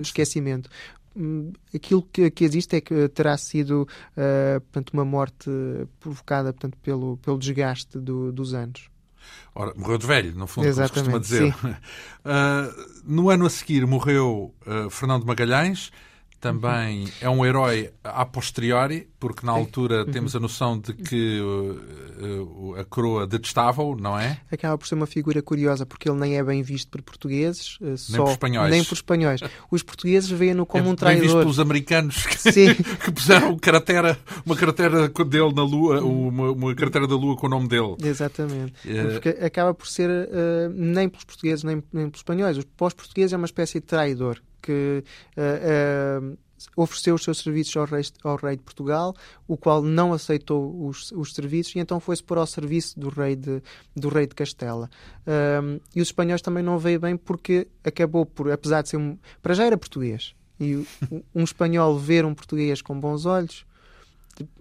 [0.00, 0.70] esquecimento
[1.14, 5.50] hum, aquilo que, que, existe é que terá sido uh, portanto, uma morte
[5.98, 8.88] provocada portanto, pelo, pelo desgaste do, dos anos.
[9.54, 11.78] Ora, morreu de velho, no fundo, Exatamente, como se costuma dizer.
[12.24, 15.90] Uh, no ano a seguir morreu uh, Fernando Magalhães,
[16.40, 20.10] também é um herói a posteriori, porque na altura uhum.
[20.10, 24.40] temos a noção de que uh, uh, a coroa detestava-o, não é?
[24.50, 27.94] Acaba por ser uma figura curiosa, porque ele nem é bem visto por portugueses, uh,
[28.08, 28.70] nem por espanhóis.
[28.70, 29.40] Nem por espanhóis.
[29.70, 31.20] Os portugueses veem-no como é um traidor.
[31.20, 36.74] Bem visto pelos americanos que, que puseram cratera, uma cratera dele na Lua, uma, uma
[36.74, 37.96] cratera da Lua com o nome dele.
[38.02, 38.72] Exatamente.
[39.12, 40.10] Porque acaba por ser
[40.74, 42.58] nem pelos portugueses, nem, nem pelos espanhóis.
[42.64, 45.04] Para os portugueses é uma espécie de traidor que
[45.36, 46.38] uh, uh,
[46.76, 49.14] ofereceu os seus serviços ao rei, ao rei, de Portugal,
[49.46, 53.36] o qual não aceitou os, os serviços e então foi-se pôr ao serviço do rei
[53.36, 53.62] de,
[53.94, 54.90] do rei de Castela.
[55.22, 59.18] Uh, e os espanhóis também não veio bem porque acabou por, apesar de ser um.
[59.42, 60.34] Para já era português.
[60.58, 60.84] E
[61.34, 63.64] um espanhol ver um português com bons olhos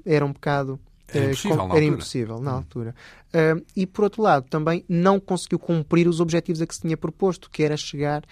[0.06, 0.80] era um bocado
[1.14, 2.56] era impossível, com, na, era impossível na hum.
[2.56, 2.96] altura.
[3.30, 6.98] Uh, e, por outro lado, também não conseguiu cumprir os objetivos a que se tinha
[6.98, 8.24] proposto, que era chegar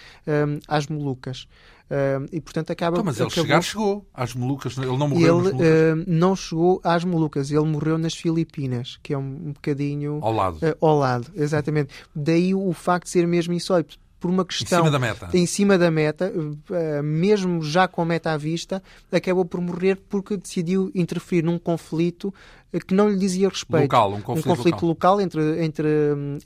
[0.67, 1.47] às Molucas.
[1.88, 3.45] Uh, e portanto acaba então, mas ele acabou...
[3.45, 7.97] chegar chegou às Molucas, ele não morreu ele, uh, não chegou às Molucas, ele morreu
[7.97, 10.57] nas Filipinas, que é um, um bocadinho ao lado.
[10.57, 11.93] Uh, ao lado, exatamente.
[12.13, 15.45] Daí o facto de ser mesmo insólito por uma questão em cima da meta, em
[15.45, 20.36] cima da meta uh, mesmo já com a meta à vista, acabou por morrer porque
[20.36, 22.34] decidiu interferir num conflito
[22.86, 23.84] que não lhe dizia respeito.
[23.84, 25.15] Local, um conflito, um conflito local.
[25.15, 25.88] local, entre, entre,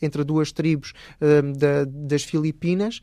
[0.01, 3.01] entre duas tribos um, da, das Filipinas,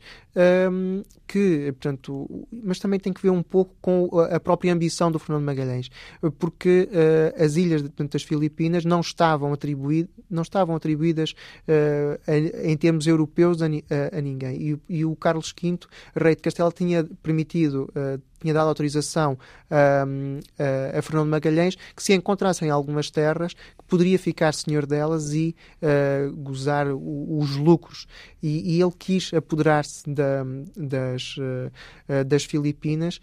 [0.71, 5.19] um, que, portanto, mas também tem que ver um pouco com a própria ambição do
[5.19, 5.89] Fernando Magalhães,
[6.37, 11.31] porque uh, as ilhas portanto, das Filipinas não estavam, atribuíd, não estavam atribuídas
[11.67, 14.55] uh, a, em termos europeus a, a, a ninguém.
[14.61, 15.79] E, e, o Carlos V,
[16.15, 19.37] rei de Castelo, tinha permitido uh, tinha dado autorização
[19.69, 20.05] a,
[20.97, 23.55] a, Fernando Magalhães que se encontrasse em algumas terras
[23.89, 28.05] poderia ficar senhor delas e uh, gozar o, os lucros.
[28.41, 30.43] E, e, ele quis apoderar-se da,
[30.77, 33.19] das, uh, das Filipinas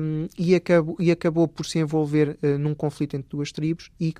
[0.00, 4.14] um, e, acabou, e acabou por se envolver uh, num conflito entre duas tribos e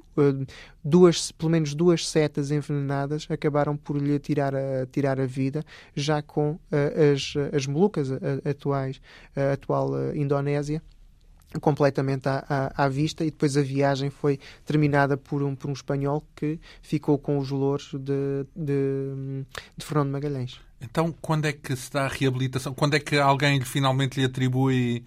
[0.84, 5.64] duas, pelo menos duas setas envenenadas acabaram por lhe tirar a, tirar a vida,
[5.95, 8.11] já com as, as Molucas
[8.45, 9.01] atuais,
[9.34, 10.82] a atual Indonésia
[11.61, 15.72] completamente à, à, à, vista e depois a viagem foi terminada por um, por um
[15.72, 19.44] espanhol que ficou com os louros de, de,
[19.76, 20.61] de Fernando Magalhães.
[20.80, 22.74] Então, quando é que se dá a reabilitação?
[22.74, 25.05] Quando é que alguém finalmente lhe atribui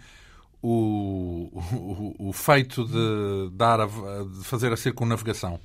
[0.61, 5.59] o, o, o feito de, dar a, de fazer a circunnavegação?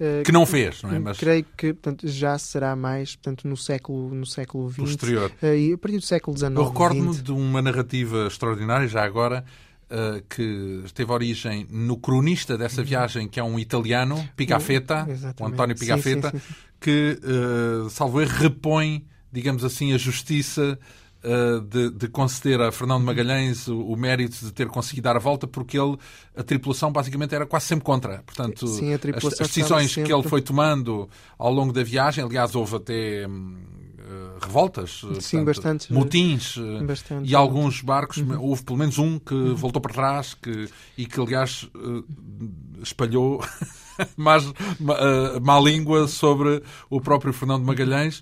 [0.00, 0.98] Uh, que não fez, não é?
[0.98, 1.18] Mas...
[1.18, 4.78] Creio que portanto, já será mais portanto, no século no século XX.
[4.78, 5.32] Posterior.
[5.42, 6.52] Uh, e a partir do século XIX.
[6.54, 9.44] Eu recordo-me de uma narrativa extraordinária, já agora,
[9.90, 15.04] Uh, que teve origem no cronista dessa viagem, que é um italiano, Pigafetta,
[15.40, 20.78] o António Pigafetta, sim, sim, sim, que, uh, salvo erro, repõe, digamos assim, a justiça
[21.24, 25.18] uh, de, de, conceder a Fernando Magalhães o, o, mérito de ter conseguido dar a
[25.18, 25.96] volta, porque ele,
[26.36, 28.22] a tripulação basicamente era quase sempre contra.
[28.24, 30.08] Portanto, as, as, decisões sempre...
[30.08, 33.26] que ele foi tomando ao longo da viagem, aliás, houve até.
[34.10, 36.56] Eh, revoltas, eh, Sim, bastante, motins
[37.22, 38.42] e alguns barcos, uhum.
[38.42, 39.54] houve pelo menos um que uhum.
[39.54, 41.70] voltou para trás que, e que, aliás,
[42.82, 43.40] espalhou
[44.16, 44.42] mais
[45.40, 48.20] má língua sobre o próprio Fernando Magalhães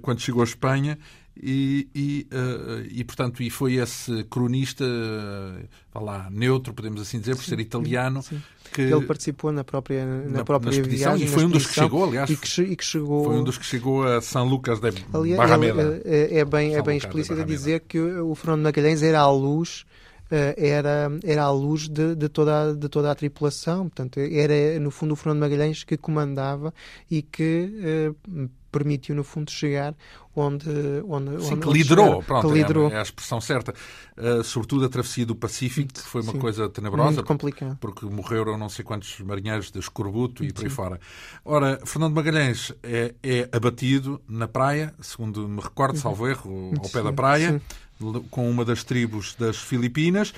[0.00, 0.98] quando chegou à Espanha
[1.36, 7.36] e, e, uh, e, portanto, e foi esse cronista, uh, lá, neutro, podemos assim dizer,
[7.36, 8.40] por ser italiano, sim.
[8.72, 11.66] que ele participou na própria, na, na própria na expedição viagem, e foi um dos
[11.66, 13.24] que chegou, aliás, e que, e que, chegou...
[13.24, 14.90] foi um dos que chegou a São Lucas de
[15.36, 16.02] Barrameda.
[16.04, 19.86] É, é, bem, é bem explícito a dizer que o Fernando Magalhães era à luz
[20.30, 23.82] eh, era, era à luz de, de, toda, de toda a tripulação.
[23.82, 26.72] Portanto, era, no fundo, o Fernando Magalhães que comandava
[27.10, 28.14] e que
[28.72, 29.94] permitiu, no fundo, chegar
[30.34, 30.68] onde.
[31.06, 32.90] onde, sim, onde que liderou, chegar, pronto, que liderou.
[32.90, 33.74] É, é, a expressão certa.
[34.16, 37.10] Uh, sobretudo a travessia do Pacífico, que foi uma sim, coisa tenebrosa.
[37.10, 37.78] Muito complicado.
[37.80, 41.00] Porque morreram não sei quantos marinheiros de escorbuto e por aí fora.
[41.44, 47.02] Ora, Fernando Magalhães é, é, abatido na praia, segundo me recordo, salvo erro, ao pé
[47.02, 47.60] da praia,
[48.30, 50.32] com uma das tribos das Filipinas.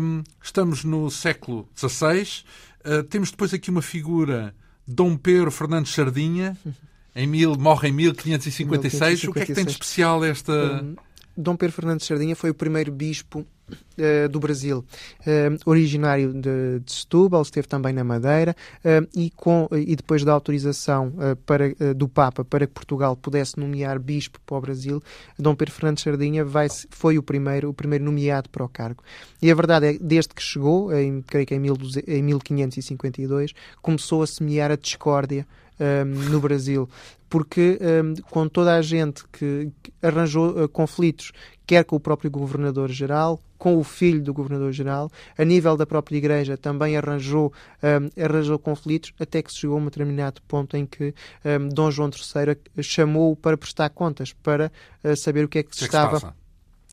[0.00, 2.44] Um, estamos no século XVI.
[2.84, 4.54] Uh, temos depois aqui uma figura,
[4.86, 6.56] Dom Pedro Fernandes Sardinha.
[7.14, 9.24] Em mil, morre em 1556.
[9.24, 9.24] 1556.
[9.24, 10.82] O que é que tem de especial esta.
[10.82, 10.94] Um,
[11.36, 13.40] Dom Pedro Fernandes Sardinha foi o primeiro bispo
[13.70, 14.84] uh, do Brasil,
[15.20, 18.54] uh, originário de, de, Setúbal, esteve também na Madeira
[18.84, 21.12] uh, e, com, e depois da autorização
[21.46, 25.02] para, do Papa para que Portugal pudesse nomear bispo para o Brasil,
[25.38, 29.02] Dom Pedro Fernandes Sardinha vai, foi o primeiro, o primeiro nomeado para o cargo.
[29.40, 33.52] E a verdade é que desde que chegou, em, creio que em, mil, em 1552,
[33.80, 35.46] começou a semear a discórdia
[35.80, 36.88] um, no Brasil,
[37.28, 39.70] porque um, com toda a gente que,
[40.02, 41.32] arranjou uh, conflitos,
[41.66, 46.56] quer com o próprio governador-geral, com o filho do governador-geral, a nível da própria igreja
[46.56, 47.52] também arranjou,
[47.82, 51.14] um, arranjou conflitos, até que se chegou a um determinado ponto em que
[51.44, 54.72] um, Dom João III chamou-o para prestar contas, para
[55.04, 56.20] uh, saber o que é que se que é estava...
[56.20, 56.40] Que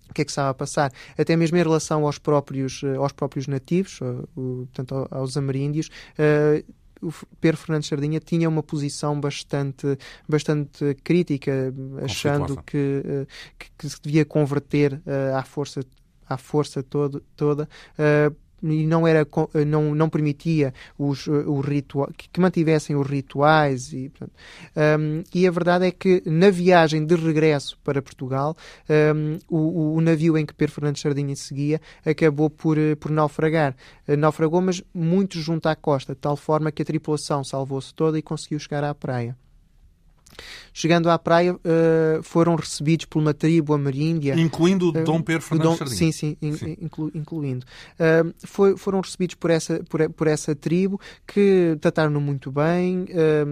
[0.09, 3.11] o que é que estava a passar, até mesmo em relação aos próprios, uh, aos
[3.11, 3.99] próprios nativos,
[4.33, 5.89] portanto, aos ameríndios,
[7.02, 11.74] o Pedro Fernandes Sardinha tinha uma posição bastante, bastante crítica,
[12.04, 13.26] achando que, eh,
[13.58, 15.82] que, que, se devia converter uh, à força
[16.30, 17.70] à força todo, toda.
[17.98, 19.26] Uh, e não era
[19.66, 24.34] não, não permitia os, o ritual, que mantivessem os rituais e, portanto,
[24.99, 28.55] um, e a verdade é que na viagem de regresso para Portugal
[29.16, 33.76] um, o, o, navio em que Pedro Fernandes Sardinha seguia acabou por, por naufragar.
[34.18, 38.22] Naufragou mas muito junto à costa de tal forma que a tripulação salvou-se toda e
[38.22, 39.38] conseguiu chegar à praia
[40.73, 44.36] Chegando à praia, uh, foram recebidos por uma tribo ameríndia.
[44.36, 45.88] Incluindo uh, Dom Pedro Fernandes Dom.
[45.88, 46.78] Sim, sim, sim.
[46.82, 47.65] Inclu, incluindo.
[47.93, 53.05] Uh, foi, foram recebidos por essa, por, por, essa tribo que trataram-no muito bem,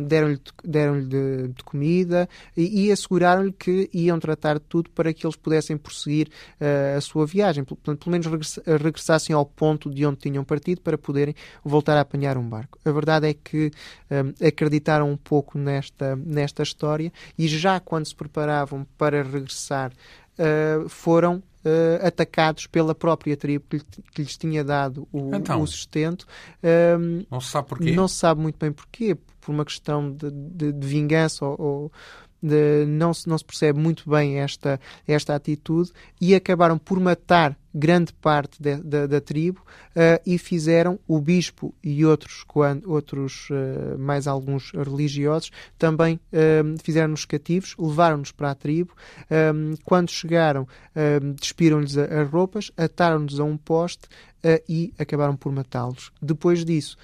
[0.07, 5.25] deram-lhe deram de, de, comida e, e asseguraram-lhe que iam tratar de tudo para que
[5.25, 6.29] eles pudessem prosseguir
[6.95, 7.63] a sua viagem.
[7.63, 12.37] Pelo, pelo menos regressassem ao ponto de onde tinham partido para poderem voltar a apanhar
[12.37, 12.77] um barco.
[12.85, 13.71] A verdade é que
[14.45, 21.37] acreditaram um pouco nesta, nesta história e já quando se preparavam para regressar uh, foram
[21.37, 23.79] uh, atacados pela própria tribo que,
[24.11, 26.23] que lhes tinha dado o, então, o sustento.
[26.63, 27.91] Uh, não se sabe porquê?
[27.91, 31.91] Não se sabe muito bem porquê, por uma questão de, de, de vingança ou, ou
[32.45, 35.91] de, não, se, não se percebe muito bem esta, esta atitude
[36.21, 41.75] e acabaram por matar grande parte de, de, da tribo uh, e fizeram o bispo
[41.83, 48.55] e outros, quando, outros uh, mais alguns religiosos também uh, fizeram-nos cativos, levaram-nos para a
[48.55, 48.93] tribo.
[49.83, 50.67] quando chegaram,
[51.35, 54.07] despiram-lhes as roupas, ataram-nos a um poste
[54.69, 56.11] e acabaram por matá-los.
[56.21, 56.97] Depois disso,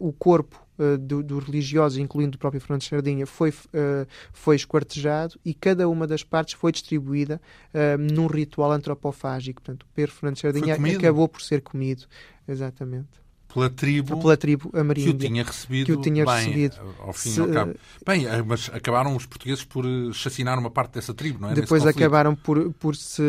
[0.00, 5.38] o corpo uh, do, dos religiosos, incluindo o próprio Fernando Sardinha, foi, uh, foi esquartejado
[5.44, 7.40] e cada uma das partes foi distribuída
[7.74, 9.62] uh, num ritual antropofágico.
[9.62, 12.06] Portanto, o Pedro Fernando Sardinha acabou por ser comido.
[12.46, 16.76] Exatamente pela tribo, pela tribo que o tinha recebido, que o tinha bem, recebido.
[16.98, 17.74] ao fim e ao cabo.
[18.06, 21.54] Bem, mas acabaram os portugueses por chacinar uma parte dessa tribo, não é?
[21.54, 23.22] Depois acabaram por, por, se,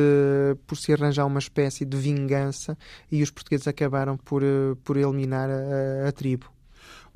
[0.67, 2.77] por se arranjar uma espécie de vingança
[3.09, 4.43] e os portugueses acabaram por,
[4.83, 6.51] por eliminar a, a tribo.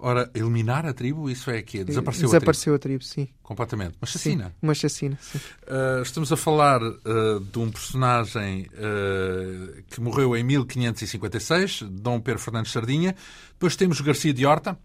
[0.06, 2.98] Ora, eliminar a tribo, isso é que Desapareceu, Desapareceu a tribo?
[2.98, 3.30] a tribo, sim.
[3.42, 3.96] Completamente.
[4.02, 4.46] Uma chacina.
[4.48, 5.38] Sim, uma chacina, sim.
[5.38, 12.42] Uh, estamos a falar uh, de um personagem uh, que morreu em 1556, Dom Pedro
[12.42, 13.16] Fernandes Sardinha.
[13.54, 14.78] Depois temos Garcia de Horta.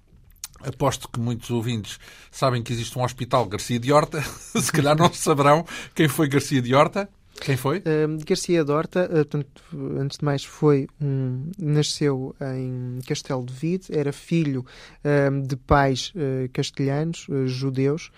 [0.61, 1.99] Aposto que muitos ouvintes
[2.31, 4.23] sabem que existe um hospital Garcia de Horta.
[4.55, 5.66] Se calhar não saberão
[5.97, 7.09] quem foi Garcia de Horta.
[7.41, 7.78] Quem foi?
[7.78, 9.62] Uh, Garcia Dorta, uh, portanto,
[9.99, 14.64] antes de mais, foi um, nasceu em Castelo de Vide, era filho
[15.05, 18.11] uh, de pais eh, castelhanos, eh, judeus,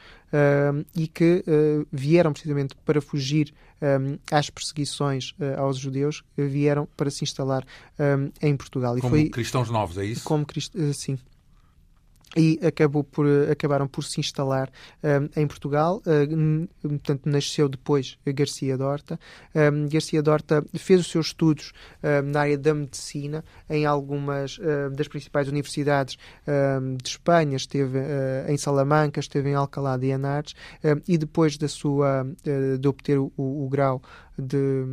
[0.97, 1.45] e que
[1.93, 3.53] vieram precisamente para fugir
[4.31, 7.67] às perseguições aos judeus, vieram para se instalar
[8.41, 8.97] em Portugal.
[8.97, 10.23] E como foi, cristãos novos, é isso?
[10.23, 10.47] Como
[10.95, 11.19] sim,
[12.37, 14.71] e acabou por, acabaram por se instalar
[15.03, 16.01] um, em Portugal.
[16.07, 19.19] Uh, portanto, nasceu depois Garcia Dorta.
[19.55, 21.73] Um, Garcia Dorta fez os seus estudos
[22.03, 26.17] um, na área da medicina em algumas uh, das principais universidades
[27.03, 27.57] de Espanha.
[27.57, 30.55] Esteve uh, em Salamanca, esteve em Alcalá de Henares
[31.07, 34.03] e depois da sua, de obter o, o grau
[34.39, 34.85] de,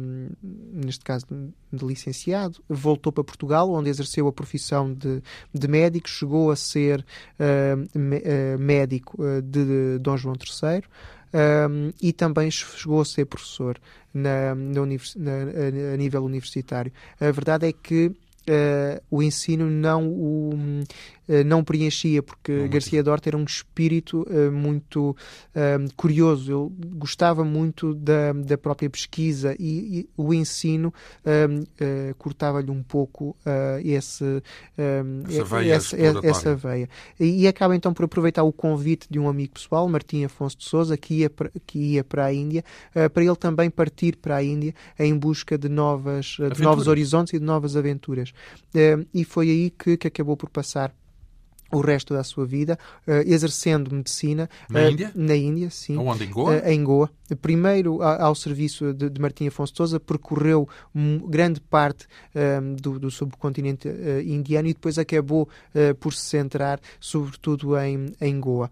[0.41, 1.25] neste caso,
[1.71, 5.21] de licenciado, voltou para Portugal, onde exerceu a profissão de,
[5.53, 7.05] de médico, chegou a ser
[7.39, 10.83] uh, médico uh, de Dom João III.
[12.01, 13.79] E também chegou a ser professor
[14.13, 16.91] na, na, na, a nível universitário.
[17.19, 20.51] A verdade é que uh, o ensino não o
[21.45, 25.15] não preenchia, porque não, Garcia Dorta era um espírito uh, muito
[25.95, 26.71] curioso.
[26.82, 30.93] Ele gostava muito da, da própria pesquisa e, e o ensino
[32.17, 33.36] cortava-lhe um pouco
[33.84, 34.41] esse,
[35.28, 36.89] essa, veia essa, essa, veia.
[37.19, 40.97] E, acaba então por aproveitar o convite de um amigo pessoal, Martim Afonso de Souza,
[40.97, 42.63] que ia para, que ia para a Índia,
[43.13, 47.39] para ele também partir para a Índia em busca de, novas, de novos horizontes e
[47.39, 48.34] de novas aventuras.
[49.13, 50.93] E foi aí que, que acabou por passar
[51.72, 54.49] o resto da sua vida, uh, exercendo medicina.
[54.70, 55.11] Na uh, Índia?
[55.15, 55.97] Na Índia, sim.
[55.97, 56.26] Onde?
[56.26, 56.55] Em Goa?
[56.55, 57.09] Uh, em Goa.
[57.41, 60.68] Primeiro ao serviço de, de Martim Afonso Sousa, percorreu
[61.28, 62.07] grande parte
[62.82, 63.89] do, do, subcontinente
[64.26, 65.49] indiano e depois acabou
[65.99, 68.72] por se centrar sobretudo em, em Goa.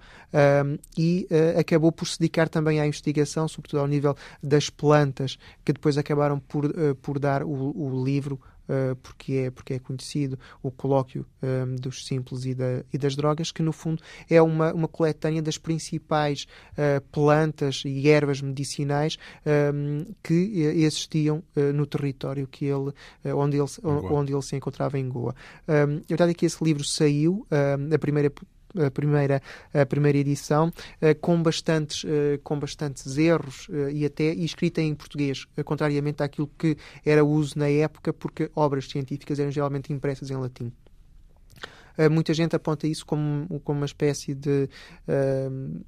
[0.98, 1.28] e
[1.60, 6.40] acabou por se dedicar também à investigação, sobretudo ao nível das plantas, que depois acabaram
[6.40, 8.40] por, por dar o, o livro
[8.70, 12.98] uh, porque, é, porque é conhecido o colóquio um, ehm, dos simples e, da, e,
[12.98, 18.42] das drogas, que no fundo é uma, uma coletânea das principais uh, plantas e ervas
[18.42, 22.92] medicinais um, que existiam uh, no território que ele,
[23.36, 25.36] onde, ele, onde ele se encontrava em Goa.
[25.68, 27.46] Um, a verdade é que esse livro saiu,
[27.94, 28.32] a primeira
[28.78, 29.42] a primeira,
[29.74, 30.72] a primeira edição,
[31.02, 36.50] eh, com bastantes, eh, com bastantes erros eh, e até escrita em português, contrariamente àquilo
[36.58, 40.72] que era uso na época, porque obras científicas eram geralmente impressas em latim.
[41.98, 44.70] Uh, muita gente aponta isso como, como uma espécie de
[45.08, 45.86] uh,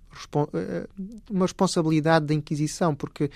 [1.29, 3.29] uma responsabilidade da Inquisição, porque,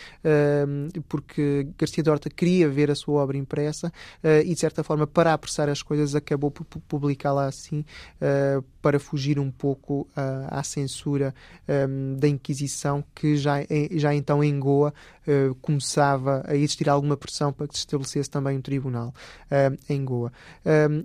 [1.07, 3.93] porque Garcia Dorta queria ver a sua obra impressa
[4.23, 7.85] e, de certa forma, para apressar as coisas, acabou por publicá-la assim
[8.81, 10.07] para fugir um pouco
[10.49, 11.35] à censura
[12.17, 13.57] da Inquisição, que já,
[13.91, 14.59] já então em
[15.25, 19.13] Goa começava a existir alguma pressão para que se estabelecesse também um tribunal
[19.89, 20.31] em Goa.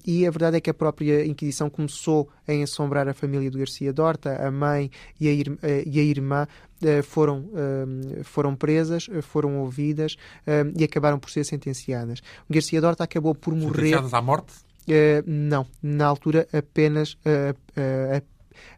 [0.07, 3.93] e a verdade é que a própria Inquisição começou a assombrar a família do Garcia
[3.93, 4.91] Dorta, a mãe
[5.21, 5.33] e a,
[5.87, 6.47] e a irmã
[7.05, 7.49] foram,
[8.25, 10.17] foram presas, foram ouvidas
[10.77, 12.21] e acabaram por ser sentenciadas.
[12.49, 13.75] O Garcia Dorta acabou por morrer.
[13.75, 14.53] Sentenciadas à morte?
[15.27, 17.19] não, na altura apenas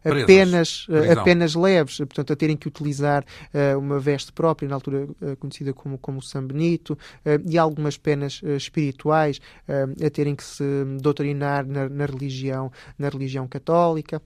[0.03, 0.87] apenas,
[1.19, 3.23] apenas leves, portanto, a terem que utilizar
[3.53, 6.97] uh, uma veste própria, na altura uh, conhecida como, como São Benito,
[7.45, 9.39] e algumas penas espirituais,
[10.05, 10.63] a terem que se
[11.01, 14.21] doutrinar na, na religião, na religião católica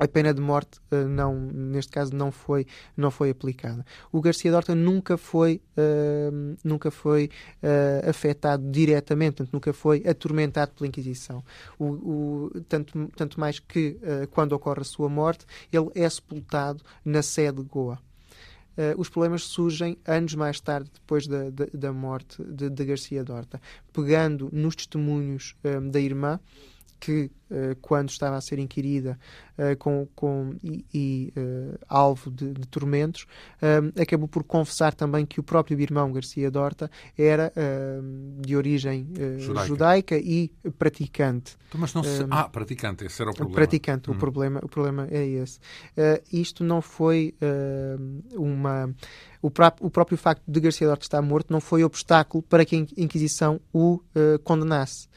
[0.00, 3.84] a pena de morte uh, não neste caso não foi não foi aplicada.
[4.10, 7.30] O Garcia Dorta nunca foi uh, nunca foi
[7.62, 11.44] uh, afetado diretamente portanto, nunca foi atormentado pela Inquisição.
[11.78, 13.98] O, o tanto tanto mais que
[14.30, 17.98] quando ocorre a sua morte ele é sepultado na sede de Goa.
[18.96, 23.60] Os problemas surgem anos mais tarde, depois da, da, da morte de, de, Garcia Dorta,
[23.92, 25.54] pegando nos testemunhos
[25.90, 26.40] da irmã,
[27.00, 29.18] que, uh, quando estava a ser inquirida
[29.58, 33.26] uh, com, com, e, e uh, alvo de, de tormentos,
[34.00, 37.52] acabou por confessar também que o próprio irmão Garcia Dorta era
[38.40, 39.66] de origem judaica.
[39.66, 40.16] judaica.
[40.18, 41.56] e praticante.
[41.68, 42.26] Então, mas não se...
[42.30, 43.54] ah, praticante, esse era o problema.
[43.54, 44.14] Praticante, hum.
[44.14, 45.58] o, problema, o problema é esse.
[46.30, 47.34] isto não foi
[48.34, 48.92] uma.
[49.40, 52.78] O, o, próprio facto de Garcia Dorta estar morto não foi obstáculo para que a
[52.78, 54.02] Inquisição o
[54.44, 55.08] condenasse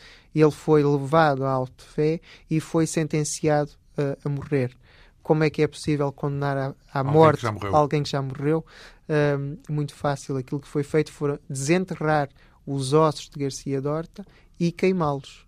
[0.41, 2.19] ele foi levado à alto fé
[2.49, 4.75] e foi sentenciado uh, a morrer.
[5.21, 8.65] Como é que é possível condenar à, à morte que alguém que já morreu?
[9.07, 10.37] Uh, muito fácil.
[10.37, 12.29] Aquilo que foi feito foi desenterrar
[12.65, 14.25] os ossos de Garcia Dorta
[14.59, 15.45] e queimá-los.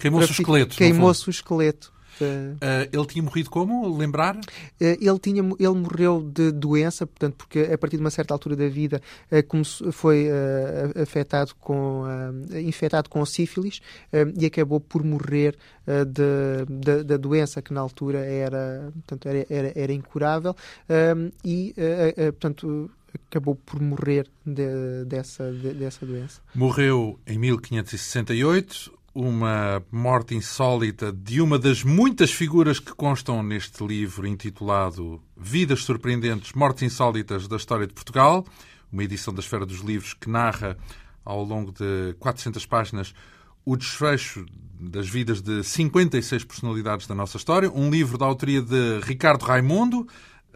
[0.00, 0.76] Queimou-se o esqueleto.
[0.76, 1.93] Queimou-se o esqueleto.
[2.20, 3.96] Uh, ele tinha morrido como?
[3.96, 4.36] Lembrar?
[4.36, 4.40] Uh,
[4.78, 8.68] ele, tinha, ele morreu de doença, portanto, porque a partir de uma certa altura da
[8.68, 9.00] vida
[9.30, 10.28] uh, foi
[11.00, 12.04] afetado com,
[12.54, 13.80] infectado com sífilis
[14.36, 15.56] e acabou por morrer
[15.86, 20.54] de, da doença que na altura era, portanto, era, era, era incurável
[21.44, 21.74] e,
[22.32, 22.90] portanto,
[23.26, 26.40] acabou por morrer de, dessa, de, dessa doença.
[26.54, 34.26] Morreu em 1568 uma morte insólita de uma das muitas figuras que constam neste livro
[34.26, 38.44] intitulado Vidas Surpreendentes, Mortes Insólitas da História de Portugal,
[38.92, 40.76] uma edição da Esfera dos Livros que narra
[41.24, 43.14] ao longo de 400 páginas
[43.64, 44.44] o desfecho
[44.78, 50.06] das vidas de 56 personalidades da nossa história, um livro da autoria de Ricardo Raimundo,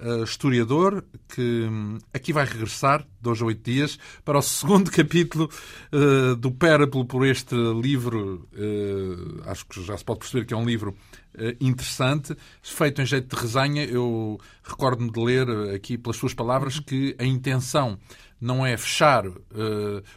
[0.03, 5.51] uh, historiador, que um, aqui vai regressar, dois ou oito dias, para o segundo capítulo
[5.92, 8.49] uh, do Périplo por este livro.
[8.53, 10.96] Uh, acho que já se pode perceber que é um livro
[11.61, 13.84] interessante, feito em jeito de resenha.
[13.84, 17.96] Eu recordo-me de ler aqui, pelas suas palavras, que a intenção
[18.41, 19.36] não é fechar uh,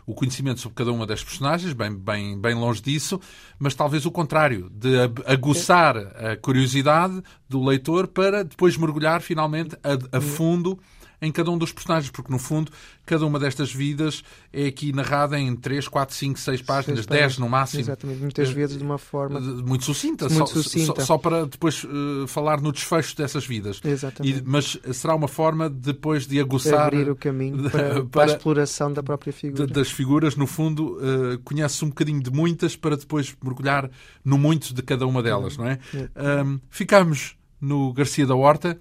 [0.05, 3.19] o conhecimento sobre cada uma das personagens, bem, bem, bem longe disso,
[3.57, 4.95] mas talvez o contrário, de
[5.25, 10.79] aguçar a curiosidade do leitor para depois mergulhar finalmente a, a fundo
[11.21, 12.71] em cada um dos personagens, porque no fundo
[13.05, 17.47] cada uma destas vidas é aqui narrada em 3, 4, 5, 6 páginas, 10 no
[17.47, 17.81] máximo.
[17.81, 21.01] Exatamente, muitas eh, vezes de uma forma muito sucinta, muito só, sucinta.
[21.01, 23.81] Só, só, para depois uh, falar no desfecho dessas vidas.
[23.83, 24.39] Exatamente.
[24.39, 26.87] E, mas será uma forma depois de aguçar.
[26.87, 29.67] Abrir o caminho para, para, para a exploração da própria figura.
[29.67, 33.91] das figuras, no fundo, uh, conhece um bocadinho de muitas para depois mergulhar
[34.23, 35.79] no muito de cada uma delas, não é?
[35.93, 36.43] é.
[36.43, 38.79] Um, ficamos no Garcia da Horta.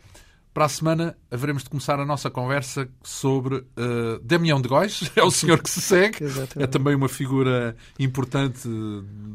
[0.52, 5.22] Para a semana haveremos de começar a nossa conversa sobre uh, Damião de Góis, é
[5.22, 6.18] o senhor que se segue,
[6.58, 8.68] é também uma figura importante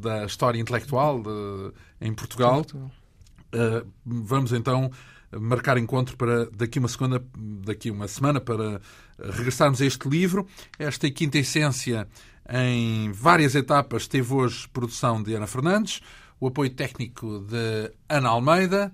[0.01, 2.65] da história intelectual de, em Portugal.
[2.73, 4.91] Uh, vamos então
[5.31, 8.81] marcar encontro para daqui uma segunda, daqui uma semana para
[9.17, 10.45] regressarmos a este livro.
[10.77, 12.07] Esta quinta essência
[12.49, 16.01] em várias etapas teve hoje produção de Ana Fernandes,
[16.41, 18.93] o apoio técnico de Ana Almeida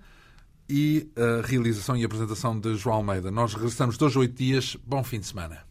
[0.71, 3.29] e a realização e apresentação de João Almeida.
[3.29, 4.77] Nós regressamos dois, oito dias.
[4.85, 5.70] Bom fim de semana.